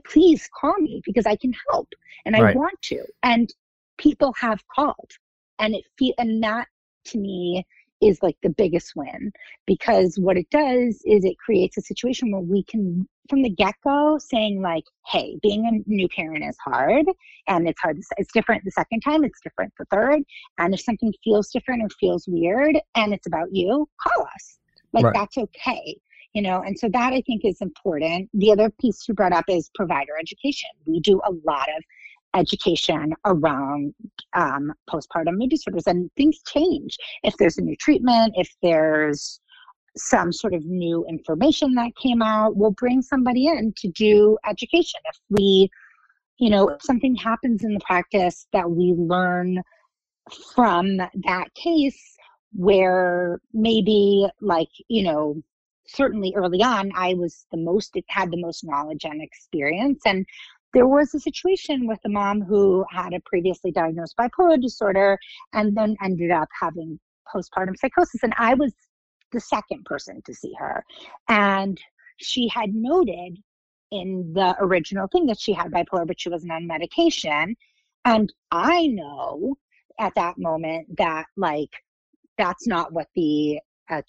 [0.06, 1.88] please call me because I can help
[2.26, 2.56] and I right.
[2.56, 3.04] want to.
[3.24, 3.50] And
[3.98, 5.12] people have called
[5.60, 6.68] and it feel and that
[7.06, 7.66] to me
[8.02, 9.32] is like the biggest win
[9.66, 14.18] because what it does is it creates a situation where we can from the get-go
[14.20, 17.06] saying like hey being a new parent is hard
[17.48, 20.22] and it's hard it's different the second time it's different the third
[20.58, 24.60] and if something feels different or feels weird and it's about you call us.
[24.94, 25.14] Like right.
[25.14, 25.98] that's okay
[26.34, 28.30] you know and so that i think is important.
[28.34, 30.70] The other piece you brought up is provider education.
[30.86, 31.84] We do a lot of
[32.36, 33.94] education around
[34.34, 35.88] um, postpartum mood disorders.
[35.88, 36.98] And things change.
[37.24, 39.40] If there's a new treatment, if there's
[39.98, 45.00] some sort of new information that came out, we'll bring somebody in to do education.
[45.06, 45.70] If we,
[46.38, 49.62] you know, if something happens in the practice that we learn
[50.54, 52.18] from that case
[52.54, 55.42] where maybe like, you know,
[55.88, 60.26] certainly early on i was the most had the most knowledge and experience and
[60.76, 65.18] there was a situation with a mom who had a previously diagnosed bipolar disorder
[65.54, 67.00] and then ended up having
[67.34, 68.22] postpartum psychosis.
[68.24, 68.74] And I was
[69.32, 70.84] the second person to see her.
[71.30, 71.80] And
[72.18, 73.38] she had noted
[73.92, 77.56] in the original thing that she had bipolar, but she wasn't on medication.
[78.04, 79.56] And I know
[79.98, 81.72] at that moment that, like,
[82.38, 83.60] that's not what the
[83.90, 84.02] uh,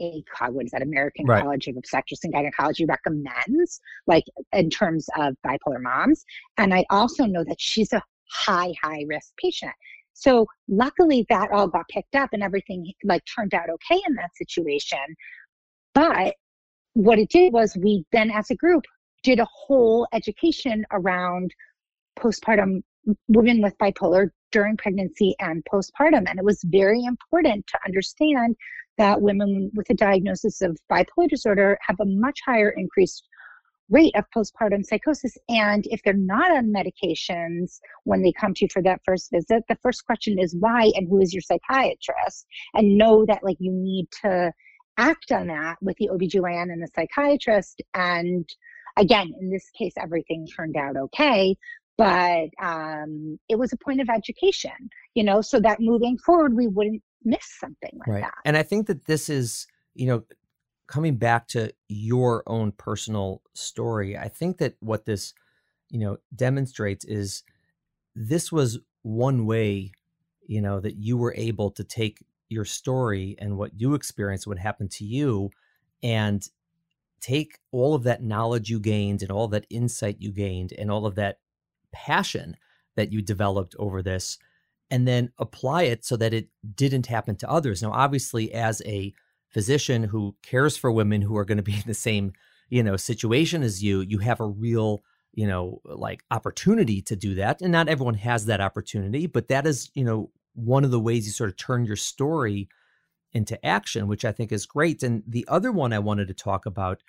[0.00, 1.42] ACOG, what is that, American right.
[1.42, 6.24] College of Obstetrics and Gynecology recommends, like in terms of bipolar moms.
[6.58, 9.72] And I also know that she's a high, high risk patient.
[10.12, 14.36] So luckily that all got picked up and everything like turned out okay in that
[14.36, 14.98] situation.
[15.94, 16.34] But
[16.94, 18.84] what it did was we then as a group
[19.22, 21.52] did a whole education around
[22.18, 22.82] postpartum
[23.28, 26.28] women with bipolar during pregnancy and postpartum.
[26.28, 28.56] And it was very important to understand
[29.00, 33.26] that women with a diagnosis of bipolar disorder have a much higher increased
[33.88, 35.38] rate of postpartum psychosis.
[35.48, 39.64] And if they're not on medications when they come to you for that first visit,
[39.70, 42.46] the first question is why and who is your psychiatrist?
[42.74, 44.52] And know that like you need to
[44.98, 47.80] act on that with the OBGYN and the psychiatrist.
[47.94, 48.46] And
[48.98, 51.56] again, in this case, everything turned out okay.
[51.96, 56.66] But um, it was a point of education, you know, so that moving forward, we
[56.66, 58.22] wouldn't miss something like right.
[58.22, 58.34] that.
[58.44, 60.24] And I think that this is, you know,
[60.86, 65.34] coming back to your own personal story, I think that what this,
[65.88, 67.42] you know, demonstrates is
[68.14, 69.92] this was one way,
[70.46, 74.58] you know, that you were able to take your story and what you experienced, what
[74.58, 75.50] happened to you,
[76.02, 76.48] and
[77.20, 81.06] take all of that knowledge you gained and all that insight you gained and all
[81.06, 81.38] of that
[81.92, 82.56] passion
[82.96, 84.38] that you developed over this
[84.90, 87.82] and then apply it so that it didn't happen to others.
[87.82, 89.12] Now, obviously, as a
[89.48, 92.32] physician who cares for women who are going to be in the same,
[92.68, 97.34] you know, situation as you, you have a real, you know, like opportunity to do
[97.36, 97.60] that.
[97.60, 101.26] And not everyone has that opportunity, but that is, you know, one of the ways
[101.26, 102.68] you sort of turn your story
[103.32, 105.02] into action, which I think is great.
[105.02, 107.02] And the other one I wanted to talk about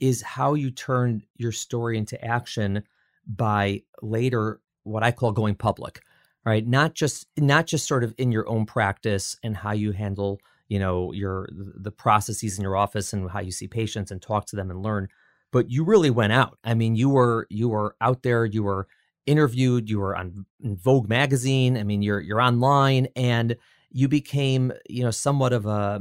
[0.00, 2.82] is how you turn your story into action
[3.26, 6.00] by later what I call going public
[6.48, 10.40] right not just not just sort of in your own practice and how you handle
[10.68, 14.46] you know your the processes in your office and how you see patients and talk
[14.46, 15.08] to them and learn
[15.52, 18.86] but you really went out i mean you were you were out there you were
[19.26, 23.56] interviewed you were on vogue magazine i mean you're you're online and
[23.90, 26.00] you became you know somewhat of a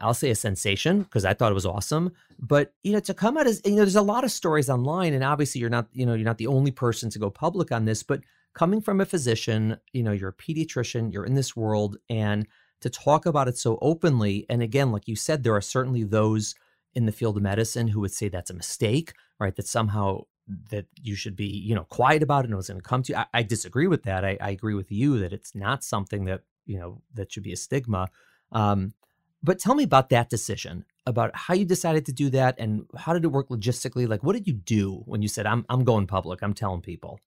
[0.00, 2.12] I'll say a sensation because I thought it was awesome.
[2.38, 5.14] But you know, to come out as you know, there's a lot of stories online,
[5.14, 7.84] and obviously you're not, you know, you're not the only person to go public on
[7.84, 8.02] this.
[8.02, 8.20] But
[8.58, 12.44] coming from a physician, you know, you're a pediatrician, you're in this world, and
[12.80, 14.46] to talk about it so openly.
[14.50, 16.56] And again, like you said, there are certainly those
[16.92, 19.54] in the field of medicine who would say that's a mistake, right?
[19.54, 20.22] That somehow
[20.70, 23.04] that you should be, you know, quiet about it and it was going to come
[23.04, 23.18] to you.
[23.18, 24.24] I, I disagree with that.
[24.24, 27.52] I, I, agree with you that it's not something that, you know, that should be
[27.52, 28.08] a stigma.
[28.50, 28.94] Um,
[29.42, 33.12] but tell me about that decision, about how you decided to do that and how
[33.12, 34.08] did it work logistically?
[34.08, 37.20] Like, what did you do when you said, I'm, I'm going public, I'm telling people?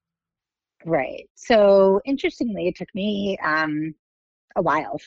[0.85, 1.29] Right.
[1.35, 3.93] So interestingly, it took me um,
[4.55, 4.99] a while.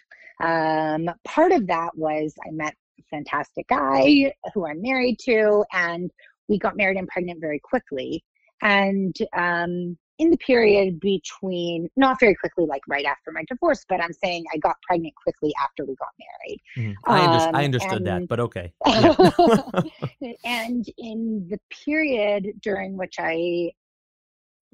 [0.42, 6.10] Um, part of that was I met a fantastic guy who I'm married to, and
[6.48, 8.24] we got married and pregnant very quickly.
[8.62, 14.00] And um, in the period between, not very quickly, like right after my divorce, but
[14.00, 16.60] I'm saying I got pregnant quickly after we got married.
[16.76, 17.12] Mm-hmm.
[17.12, 18.72] I, under- I, um, understood and, that, but okay.
[20.44, 23.72] and in the period during which I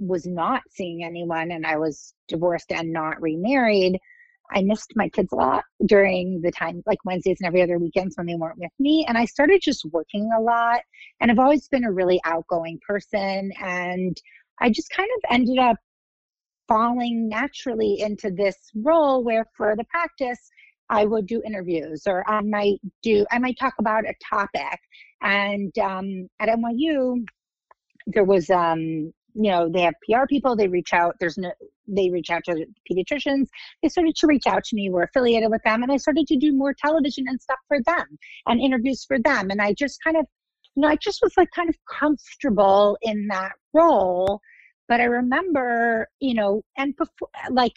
[0.01, 3.99] was not seeing anyone and I was divorced and not remarried,
[4.53, 8.17] I missed my kids a lot during the time, like Wednesdays and every other weekends
[8.17, 9.05] when they weren't with me.
[9.07, 10.81] And I started just working a lot.
[11.21, 13.53] And I've always been a really outgoing person.
[13.61, 14.17] And
[14.61, 15.77] I just kind of ended up
[16.67, 20.51] falling naturally into this role where for the practice,
[20.89, 24.81] I would do interviews or I might do, I might talk about a topic.
[25.23, 27.25] And um, at NYU,
[28.09, 31.51] there was um, you know they have pr people they reach out there's no
[31.93, 33.49] they reach out to pediatricians.
[33.83, 36.37] They started to reach out to me we're affiliated with them and i started to
[36.37, 38.07] do more television and stuff for them
[38.47, 40.27] and interviews for them and i just kind of
[40.75, 44.41] you know i just was like kind of comfortable in that role
[44.89, 47.75] but i remember you know and before like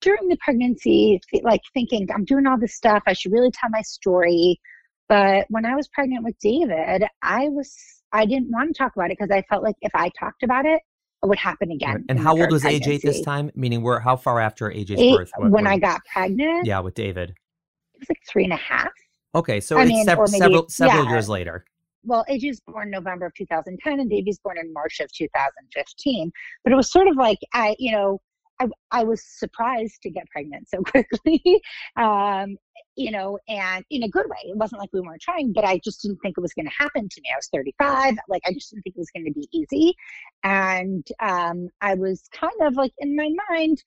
[0.00, 3.82] during the pregnancy like thinking i'm doing all this stuff i should really tell my
[3.82, 4.60] story
[5.08, 9.10] but when i was pregnant with david i was I didn't want to talk about
[9.10, 10.80] it because I felt like if I talked about it,
[11.22, 12.04] it would happen again.
[12.08, 12.90] And how old was pregnancy.
[12.90, 13.50] AJ at this time?
[13.54, 14.00] Meaning, where?
[14.00, 15.30] How far after AJ's Eight, birth?
[15.36, 16.66] What, when I got pregnant?
[16.66, 17.30] Yeah, with David.
[17.30, 18.92] It was like three and a half.
[19.34, 21.10] Okay, so I it's mean, sev- maybe, several several yeah.
[21.10, 21.64] years later.
[22.04, 26.32] Well, AJ's born November of 2010, and Davey's born in March of 2015.
[26.64, 28.20] But it was sort of like I, you know,
[28.60, 31.60] I, I was surprised to get pregnant so quickly,
[31.96, 32.56] um,
[32.96, 34.38] you know, and in a good way.
[34.44, 36.72] It wasn't like we weren't trying, but I just didn't think it was going to
[36.76, 37.30] happen to me.
[37.32, 38.16] I was 35.
[38.28, 39.94] Like, I just didn't think it was going to be easy.
[40.42, 43.82] And um, I was kind of like in my mind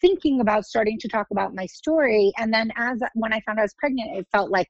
[0.00, 2.32] thinking about starting to talk about my story.
[2.38, 4.68] And then as when I found I was pregnant, it felt like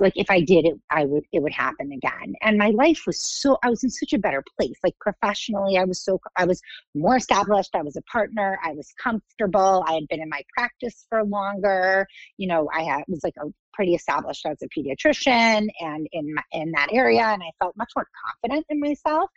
[0.00, 2.34] like if I did it, I would it would happen again.
[2.40, 4.76] And my life was so I was in such a better place.
[4.82, 6.60] Like professionally, I was so I was
[6.94, 7.74] more established.
[7.74, 8.58] I was a partner.
[8.62, 9.84] I was comfortable.
[9.86, 12.06] I had been in my practice for longer.
[12.36, 16.42] You know, I had, was like a pretty established as a pediatrician and in my,
[16.52, 19.30] in that area, and I felt much more confident in myself.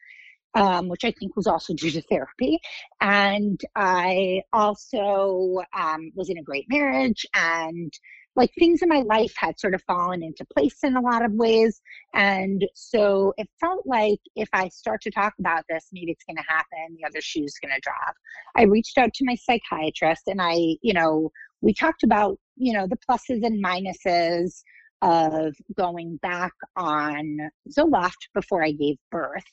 [0.53, 2.59] Um, which I think was also due to therapy.
[2.99, 7.93] And I also um, was in a great marriage and
[8.36, 11.34] like things in my life had sort of fallen into place in a lot of
[11.34, 11.82] ways.
[12.14, 16.38] And so it felt like if I start to talk about this, maybe it's going
[16.38, 18.16] to happen, the other shoe's going to drop.
[18.56, 22.88] I reached out to my psychiatrist and I, you know, we talked about, you know,
[22.88, 24.64] the pluses and minuses
[25.02, 29.44] of going back on Zoloft before I gave birth.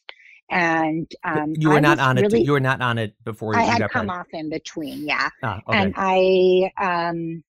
[0.51, 2.47] And um, you were not on really, it.
[2.47, 3.55] You were not on it before.
[3.55, 5.29] I you had come off in between, yeah.
[5.43, 5.79] Ah, okay.
[5.79, 7.45] And I, um,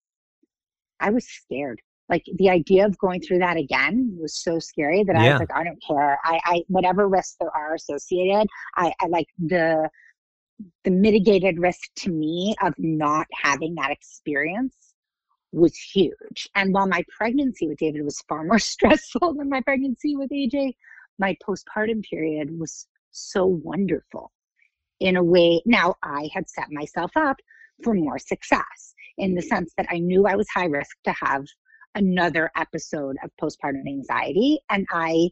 [1.00, 1.80] I was scared.
[2.08, 5.22] like the idea of going through that again was so scary that yeah.
[5.22, 6.18] I was like, I don't care.
[6.24, 9.88] I, I whatever risks there are associated, I, I like the
[10.84, 14.74] the mitigated risk to me of not having that experience
[15.52, 16.48] was huge.
[16.54, 20.74] And while my pregnancy with David was far more stressful than my pregnancy with AJ,
[21.18, 24.32] my postpartum period was so wonderful
[25.00, 25.62] in a way.
[25.64, 27.36] Now, I had set myself up
[27.82, 31.44] for more success in the sense that I knew I was high risk to have
[31.94, 34.58] another episode of postpartum anxiety.
[34.70, 35.30] And I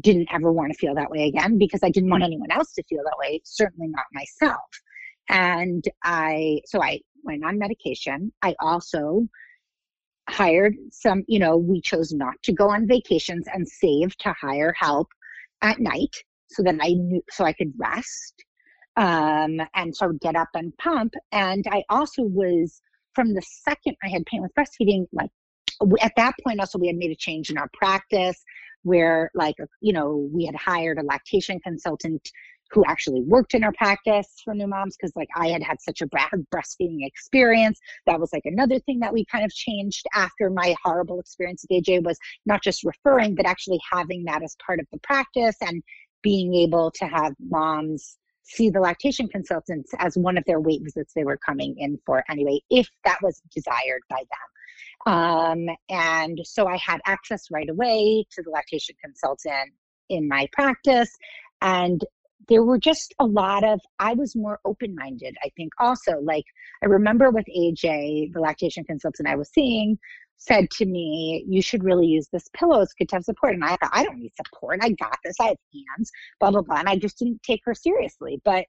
[0.00, 2.82] didn't ever want to feel that way again because I didn't want anyone else to
[2.84, 4.68] feel that way, certainly not myself.
[5.28, 8.32] And I, so I went on medication.
[8.42, 9.26] I also
[10.28, 14.74] hired some, you know, we chose not to go on vacations and save to hire
[14.78, 15.08] help
[15.62, 16.14] at night
[16.48, 18.44] so that I knew, so I could rest.
[18.96, 21.14] Um, and so I would get up and pump.
[21.32, 22.80] And I also was,
[23.16, 25.30] from the second I had pain with breastfeeding, like
[26.00, 28.44] at that point, also we had made a change in our practice
[28.82, 32.30] where like you know we had hired a lactation consultant
[32.70, 36.02] who actually worked in our practice for new moms because like i had had such
[36.02, 37.80] a bad breastfeeding experience.
[38.06, 41.82] That was like another thing that we kind of changed after my horrible experience with
[41.84, 45.82] aj was not just referring but actually having that as part of the practice and
[46.22, 51.12] being able to have moms see the lactation consultants as one of their weight visits
[51.14, 54.48] they were coming in for anyway if that was desired by them
[55.06, 59.72] um, and so I had access right away to the lactation consultant
[60.08, 61.10] in my practice.
[61.62, 62.04] And
[62.48, 66.18] there were just a lot of, I was more open minded, I think, also.
[66.20, 66.44] Like,
[66.82, 69.98] I remember with AJ, the lactation consultant I was seeing,
[70.36, 73.54] said to me, You should really use this pillow as good to have support.
[73.54, 74.80] And I thought, I don't need support.
[74.82, 75.36] I got this.
[75.40, 76.10] I have hands,
[76.40, 76.76] blah, blah, blah.
[76.76, 78.40] And I just didn't take her seriously.
[78.44, 78.66] But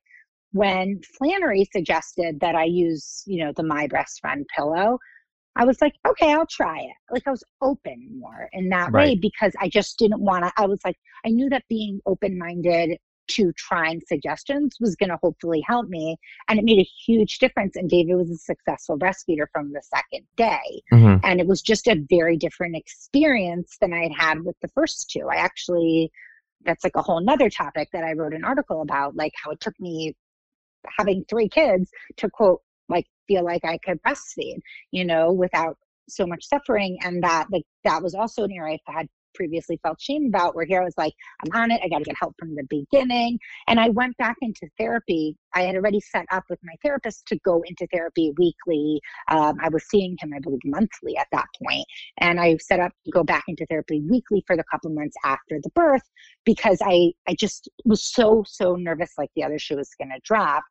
[0.53, 4.97] when Flannery suggested that I use, you know, the My Brest Friend pillow,
[5.57, 6.95] I was like, okay, I'll try it.
[7.11, 9.09] Like I was open more in that right.
[9.09, 10.51] way because I just didn't want to.
[10.55, 10.95] I was like,
[11.25, 12.97] I knew that being open minded
[13.27, 16.17] to trying suggestions was going to hopefully help me.
[16.47, 17.75] And it made a huge difference.
[17.75, 20.81] And David was a successful breastfeeder from the second day.
[20.91, 21.25] Mm-hmm.
[21.25, 25.09] And it was just a very different experience than I had had with the first
[25.09, 25.27] two.
[25.29, 26.11] I actually,
[26.65, 29.59] that's like a whole nother topic that I wrote an article about, like how it
[29.59, 30.15] took me
[30.97, 34.59] having three kids to quote like feel like I could breastfeed,
[34.91, 35.77] you know, without
[36.09, 36.97] so much suffering.
[37.03, 39.07] And that like that was also an area I had
[39.37, 41.13] previously felt shame about where here I was like,
[41.45, 43.39] I'm on it, I gotta get help from the beginning.
[43.67, 45.37] And I went back into therapy.
[45.53, 48.99] I had already set up with my therapist to go into therapy weekly.
[49.29, 51.85] Um, I was seeing him, I believe, monthly at that point.
[52.17, 55.59] And I set up to go back into therapy weekly for the couple months after
[55.61, 56.03] the birth
[56.43, 60.63] because I I just was so, so nervous like the other shoe was gonna drop.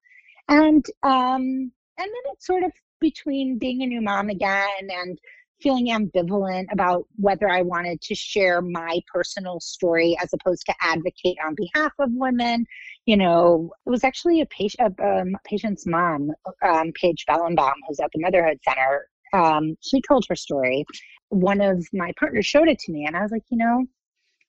[0.48, 5.18] And um and then it's sort of between being a new mom again and
[5.61, 11.38] feeling ambivalent about whether I wanted to share my personal story as opposed to advocate
[11.44, 12.66] on behalf of women.
[13.07, 16.32] You know, it was actually a, patient, a um, patient's mom,
[16.62, 19.09] um, Paige Bellenbaum, who's at the Motherhood Center.
[19.32, 20.84] Um, she told her story.
[21.30, 23.86] One of my partners showed it to me, and I was like, you know,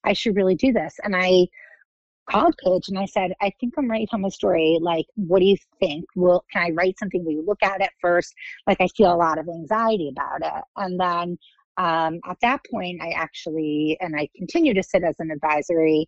[0.04, 0.96] I should really do this.
[1.04, 1.48] And I
[2.30, 4.78] called Paige and I said, I think I'm ready to tell my story.
[4.82, 6.06] Like, what do you think?
[6.16, 7.24] Will can I write something?
[7.24, 8.34] Will you look at it first?
[8.66, 10.64] Like, I feel a lot of anxiety about it.
[10.76, 11.38] And then
[11.78, 16.08] um, at that point, I actually, and I continue to sit as an advisory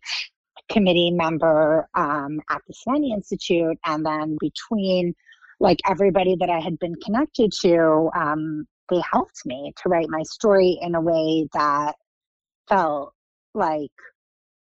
[0.68, 3.78] committee member um, at the Seleni Institute.
[3.84, 5.14] And then between
[5.58, 10.22] like everybody that I had been connected to, um, they helped me to write my
[10.24, 11.94] story in a way that
[12.68, 13.14] felt
[13.54, 13.92] like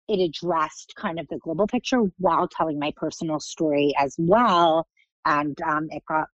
[0.09, 4.87] it addressed kind of the global picture while telling my personal story as well.
[5.25, 6.29] And um, it got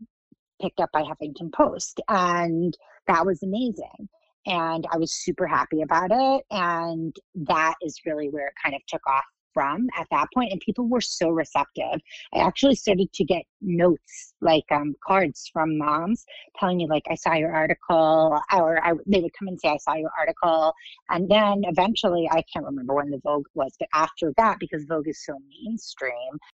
[0.60, 2.00] picked up by Huffington Post.
[2.08, 4.08] And that was amazing.
[4.46, 6.44] And I was super happy about it.
[6.50, 9.24] And that is really where it kind of took off
[9.58, 12.00] from at that point and people were so receptive.
[12.32, 16.24] I actually started to get notes like um, cards from moms
[16.58, 19.76] telling me like i saw your article or I, they would come and say i
[19.78, 20.72] saw your article
[21.10, 25.08] and then eventually i can't remember when the vogue was but after that because vogue
[25.08, 25.34] is so
[25.64, 26.12] mainstream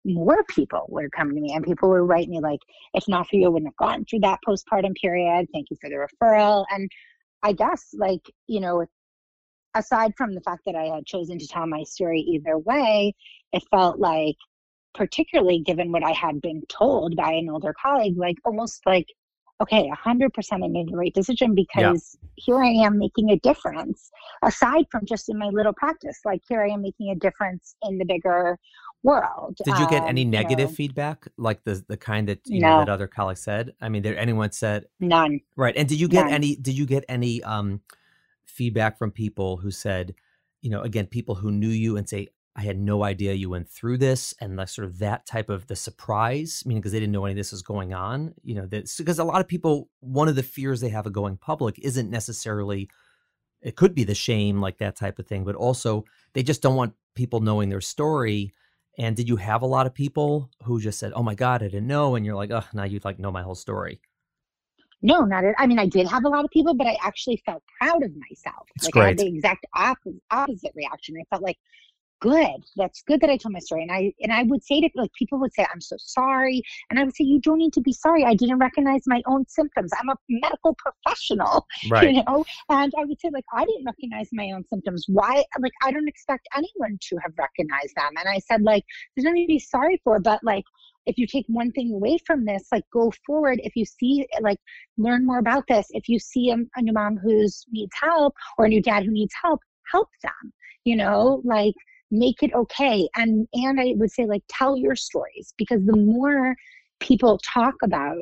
[0.06, 2.60] more people were coming to me and people would write me like
[2.94, 5.48] if not for you i wouldn't have gone through that postpartum period.
[5.54, 6.90] Thank you for the referral and
[7.44, 8.86] I guess like you know
[9.76, 13.14] aside from the fact that I had chosen to tell my story either way,
[13.54, 14.36] it felt like,
[14.94, 19.08] particularly given what I had been told by an older colleague, like almost like,
[19.62, 22.30] okay, 100% I made the right decision because yeah.
[22.36, 24.10] here I am making a difference,
[24.42, 26.20] aside from just in my little practice.
[26.26, 28.58] Like, here I am making a difference in the bigger
[29.04, 29.58] world.
[29.64, 32.62] Did you get um, any negative you know, feedback, like the the kind that you
[32.62, 32.70] no.
[32.70, 33.74] know that other colleagues said?
[33.82, 35.40] I mean, there anyone said none.
[35.56, 36.34] Right, and did you get none.
[36.34, 36.56] any?
[36.56, 37.44] Did you get any?
[37.44, 37.82] um
[38.52, 40.14] feedback from people who said,
[40.62, 43.70] you know, again, people who knew you and say, I had no idea you went
[43.70, 47.00] through this, and the sort of that type of the surprise, I meaning because they
[47.00, 48.34] didn't know any of this was going on.
[48.44, 51.14] You know, that's because a lot of people, one of the fears they have of
[51.14, 52.90] going public isn't necessarily,
[53.62, 56.76] it could be the shame, like that type of thing, but also they just don't
[56.76, 58.54] want people knowing their story.
[58.98, 61.68] And did you have a lot of people who just said, "Oh my God, I
[61.68, 64.02] didn't know," and you're like, "Oh, now you'd like know my whole story."
[65.02, 67.42] No, not at, I mean, I did have a lot of people, but I actually
[67.46, 68.68] felt proud of myself.
[68.76, 69.04] That's like great.
[69.04, 71.16] I had the exact opposite, opposite reaction.
[71.20, 71.58] I felt like,
[72.22, 72.64] good.
[72.78, 73.82] That's good that I told my story.
[73.82, 76.62] And I and I would say to like people would say, I'm so sorry.
[76.90, 78.24] And I would say, You don't need to be sorry.
[78.24, 79.92] I didn't recognize my own symptoms.
[80.00, 81.68] I'm a medical professional.
[81.90, 82.14] Right.
[82.14, 82.46] You know?
[82.70, 85.06] And I would say, like, I didn't recognize my own symptoms.
[85.08, 88.12] Why like I don't expect anyone to have recognized them.
[88.18, 88.84] And I said, like,
[89.16, 90.64] there's nothing to be sorry for, but like
[91.06, 93.60] if you take one thing away from this, like go forward.
[93.64, 94.60] If you see, like,
[94.98, 95.88] learn more about this.
[95.92, 99.12] If you see a, a new mom who needs help or a new dad who
[99.12, 99.60] needs help,
[99.92, 100.54] help them.
[100.84, 101.76] You know, like
[102.12, 106.56] make it okay and and i would say like tell your stories because the more
[107.00, 108.18] people talk about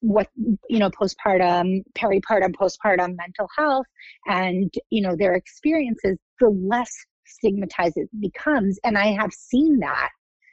[0.00, 3.86] what you know postpartum peripartum postpartum mental health
[4.26, 6.92] and you know their experiences the less
[7.24, 10.10] stigmatized it becomes and i have seen that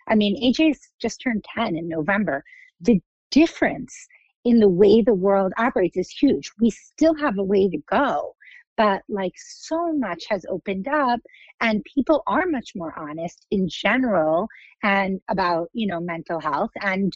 [0.08, 2.43] i mean aj's just turned 10 in november.
[2.82, 3.01] The
[3.32, 4.08] difference
[4.45, 6.51] in the way the world operates is huge.
[6.60, 8.36] We still have a way to go
[8.76, 11.20] but like so much has opened up
[11.62, 14.47] and people are much more honest in general
[14.82, 16.72] and about you know mental health.
[16.82, 17.16] And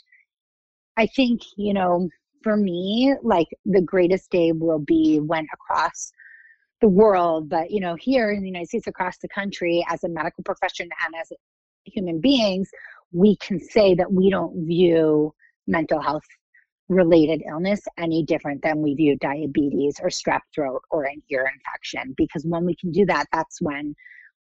[0.98, 2.10] i think you know
[2.44, 6.12] for me like the greatest day will be when across
[6.82, 10.10] the world but you know here in the united states across the country as a
[10.10, 11.32] medical profession and as
[11.94, 12.70] human beings
[13.12, 15.34] we can say that we don't view
[15.66, 16.26] mental health
[16.90, 22.14] related illness any different than we view diabetes or strep throat or an ear infection.
[22.16, 23.94] Because when we can do that, that's when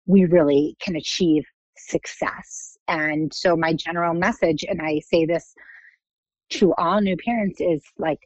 [0.05, 1.43] we really can achieve
[1.77, 2.77] success.
[2.87, 5.53] And so, my general message, and I say this
[6.51, 8.19] to all new parents, is like,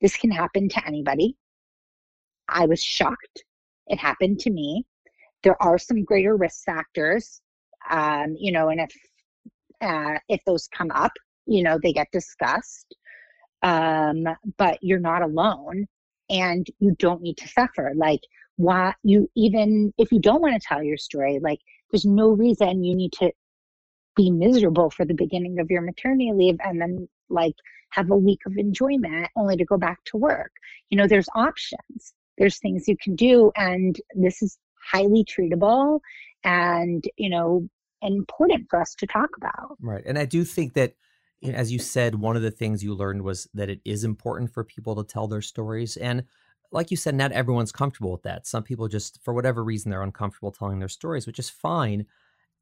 [0.00, 1.36] this can happen to anybody.
[2.48, 3.44] I was shocked.
[3.88, 4.86] It happened to me.
[5.42, 7.40] There are some greater risk factors,
[7.92, 8.90] um, you know, and if
[9.80, 11.12] uh, if those come up,
[11.46, 12.96] you know, they get discussed
[13.62, 14.24] um,
[14.58, 15.86] but you're not alone
[16.28, 17.92] and you don't need to suffer.
[17.94, 18.20] Like
[18.56, 21.58] why you even if you don't want to tell your story like
[21.90, 23.32] there's no reason you need to
[24.14, 27.54] be miserable for the beginning of your maternity leave and then like
[27.90, 30.52] have a week of enjoyment only to go back to work.
[30.90, 32.14] You know there's options.
[32.38, 34.58] There's things you can do and this is
[34.90, 36.00] highly treatable
[36.44, 37.68] and you know
[38.02, 40.94] important for us to talk about right and i do think that
[41.50, 44.62] as you said, one of the things you learned was that it is important for
[44.62, 45.96] people to tell their stories.
[45.96, 46.24] And
[46.70, 48.46] like you said, not everyone's comfortable with that.
[48.46, 52.06] Some people just, for whatever reason, they're uncomfortable telling their stories, which is fine,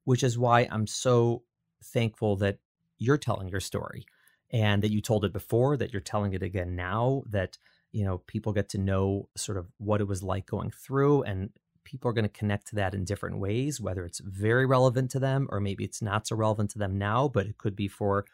[0.05, 1.43] which is why I'm so
[1.85, 2.59] thankful that
[2.99, 4.07] you're telling your story
[4.51, 7.59] and that you told it before, that you're telling it again now, that,
[7.93, 11.51] you know, people get to know sort of what it was like going through and
[11.91, 15.19] people are going to connect to that in different ways, whether it's very relevant to
[15.19, 18.25] them or maybe it's not so relevant to them now, but it could be for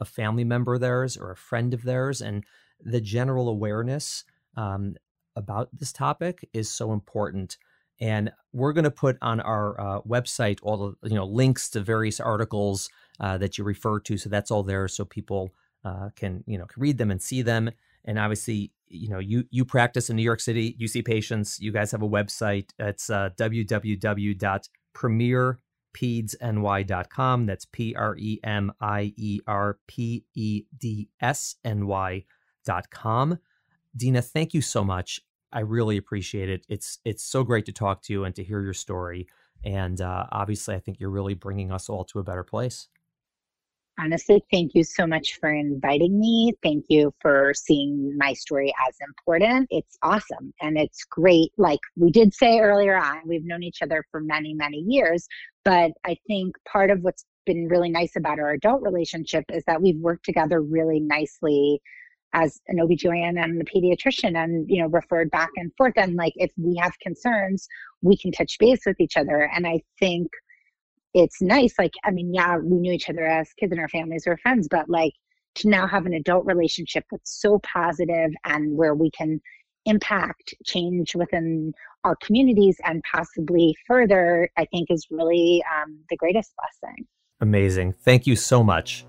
[0.00, 2.20] a family member of theirs or a friend of theirs.
[2.20, 2.44] And
[2.80, 4.24] the general awareness
[4.56, 4.96] um,
[5.36, 7.56] about this topic is so important.
[8.00, 11.80] And we're going to put on our uh, website all the you know links to
[11.80, 12.90] various articles
[13.20, 14.18] uh, that you refer to.
[14.18, 15.54] So that's all there, so people
[15.84, 17.70] uh, can you know can read them and see them.
[18.04, 20.74] And obviously, you know you you practice in New York City.
[20.78, 21.58] You see patients.
[21.60, 22.70] You guys have a website.
[22.78, 24.38] It's uh, www.premier
[25.94, 27.46] PremierPedsNY.com.
[27.46, 33.38] That's P R E M I E R P E D S N Y.com.
[33.96, 35.20] Dina, thank you so much.
[35.52, 36.66] I really appreciate it.
[36.68, 39.28] It's it's so great to talk to you and to hear your story.
[39.64, 42.88] And uh, obviously, I think you're really bringing us all to a better place.
[43.98, 46.52] Honestly, thank you so much for inviting me.
[46.64, 49.68] Thank you for seeing my story as important.
[49.70, 51.52] It's awesome and it's great.
[51.58, 55.28] Like we did say earlier on, we've known each other for many, many years.
[55.64, 59.80] But I think part of what's been really nice about our adult relationship is that
[59.80, 61.80] we've worked together really nicely
[62.32, 65.94] as an OBGYN and a pediatrician and, you know, referred back and forth.
[65.96, 67.68] And like, if we have concerns,
[68.02, 69.48] we can touch base with each other.
[69.54, 70.28] And I think
[71.14, 71.78] it's nice.
[71.78, 74.68] Like, I mean, yeah, we knew each other as kids and our families were friends,
[74.68, 75.14] but like
[75.56, 79.40] to now have an adult relationship that's so positive and where we can
[79.86, 86.52] impact change within our communities and possibly further, I think is really um, the greatest
[86.56, 87.06] blessing.
[87.40, 87.94] Amazing.
[88.00, 89.06] Thank you so much.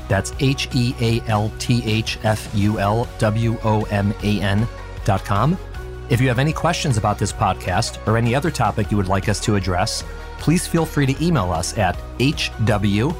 [0.09, 4.67] That's H E A L T H F U L W O M A N
[5.05, 5.57] dot com.
[6.09, 9.29] If you have any questions about this podcast or any other topic you would like
[9.29, 10.03] us to address,
[10.39, 13.15] please feel free to email us at hw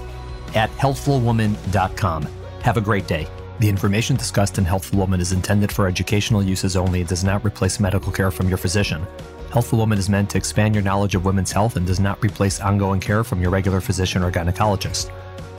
[0.55, 2.27] at healthfulwoman.com.
[2.63, 3.27] Have a great day.
[3.59, 7.45] The information discussed in Healthful Woman is intended for educational uses only and does not
[7.45, 9.05] replace medical care from your physician.
[9.51, 12.59] Healthful Woman is meant to expand your knowledge of women's health and does not replace
[12.61, 15.11] ongoing care from your regular physician or gynecologist.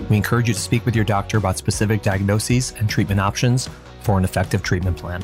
[0.08, 3.68] We encourage you to speak with your doctor about specific diagnoses and treatment options
[4.02, 5.22] for an effective treatment plan.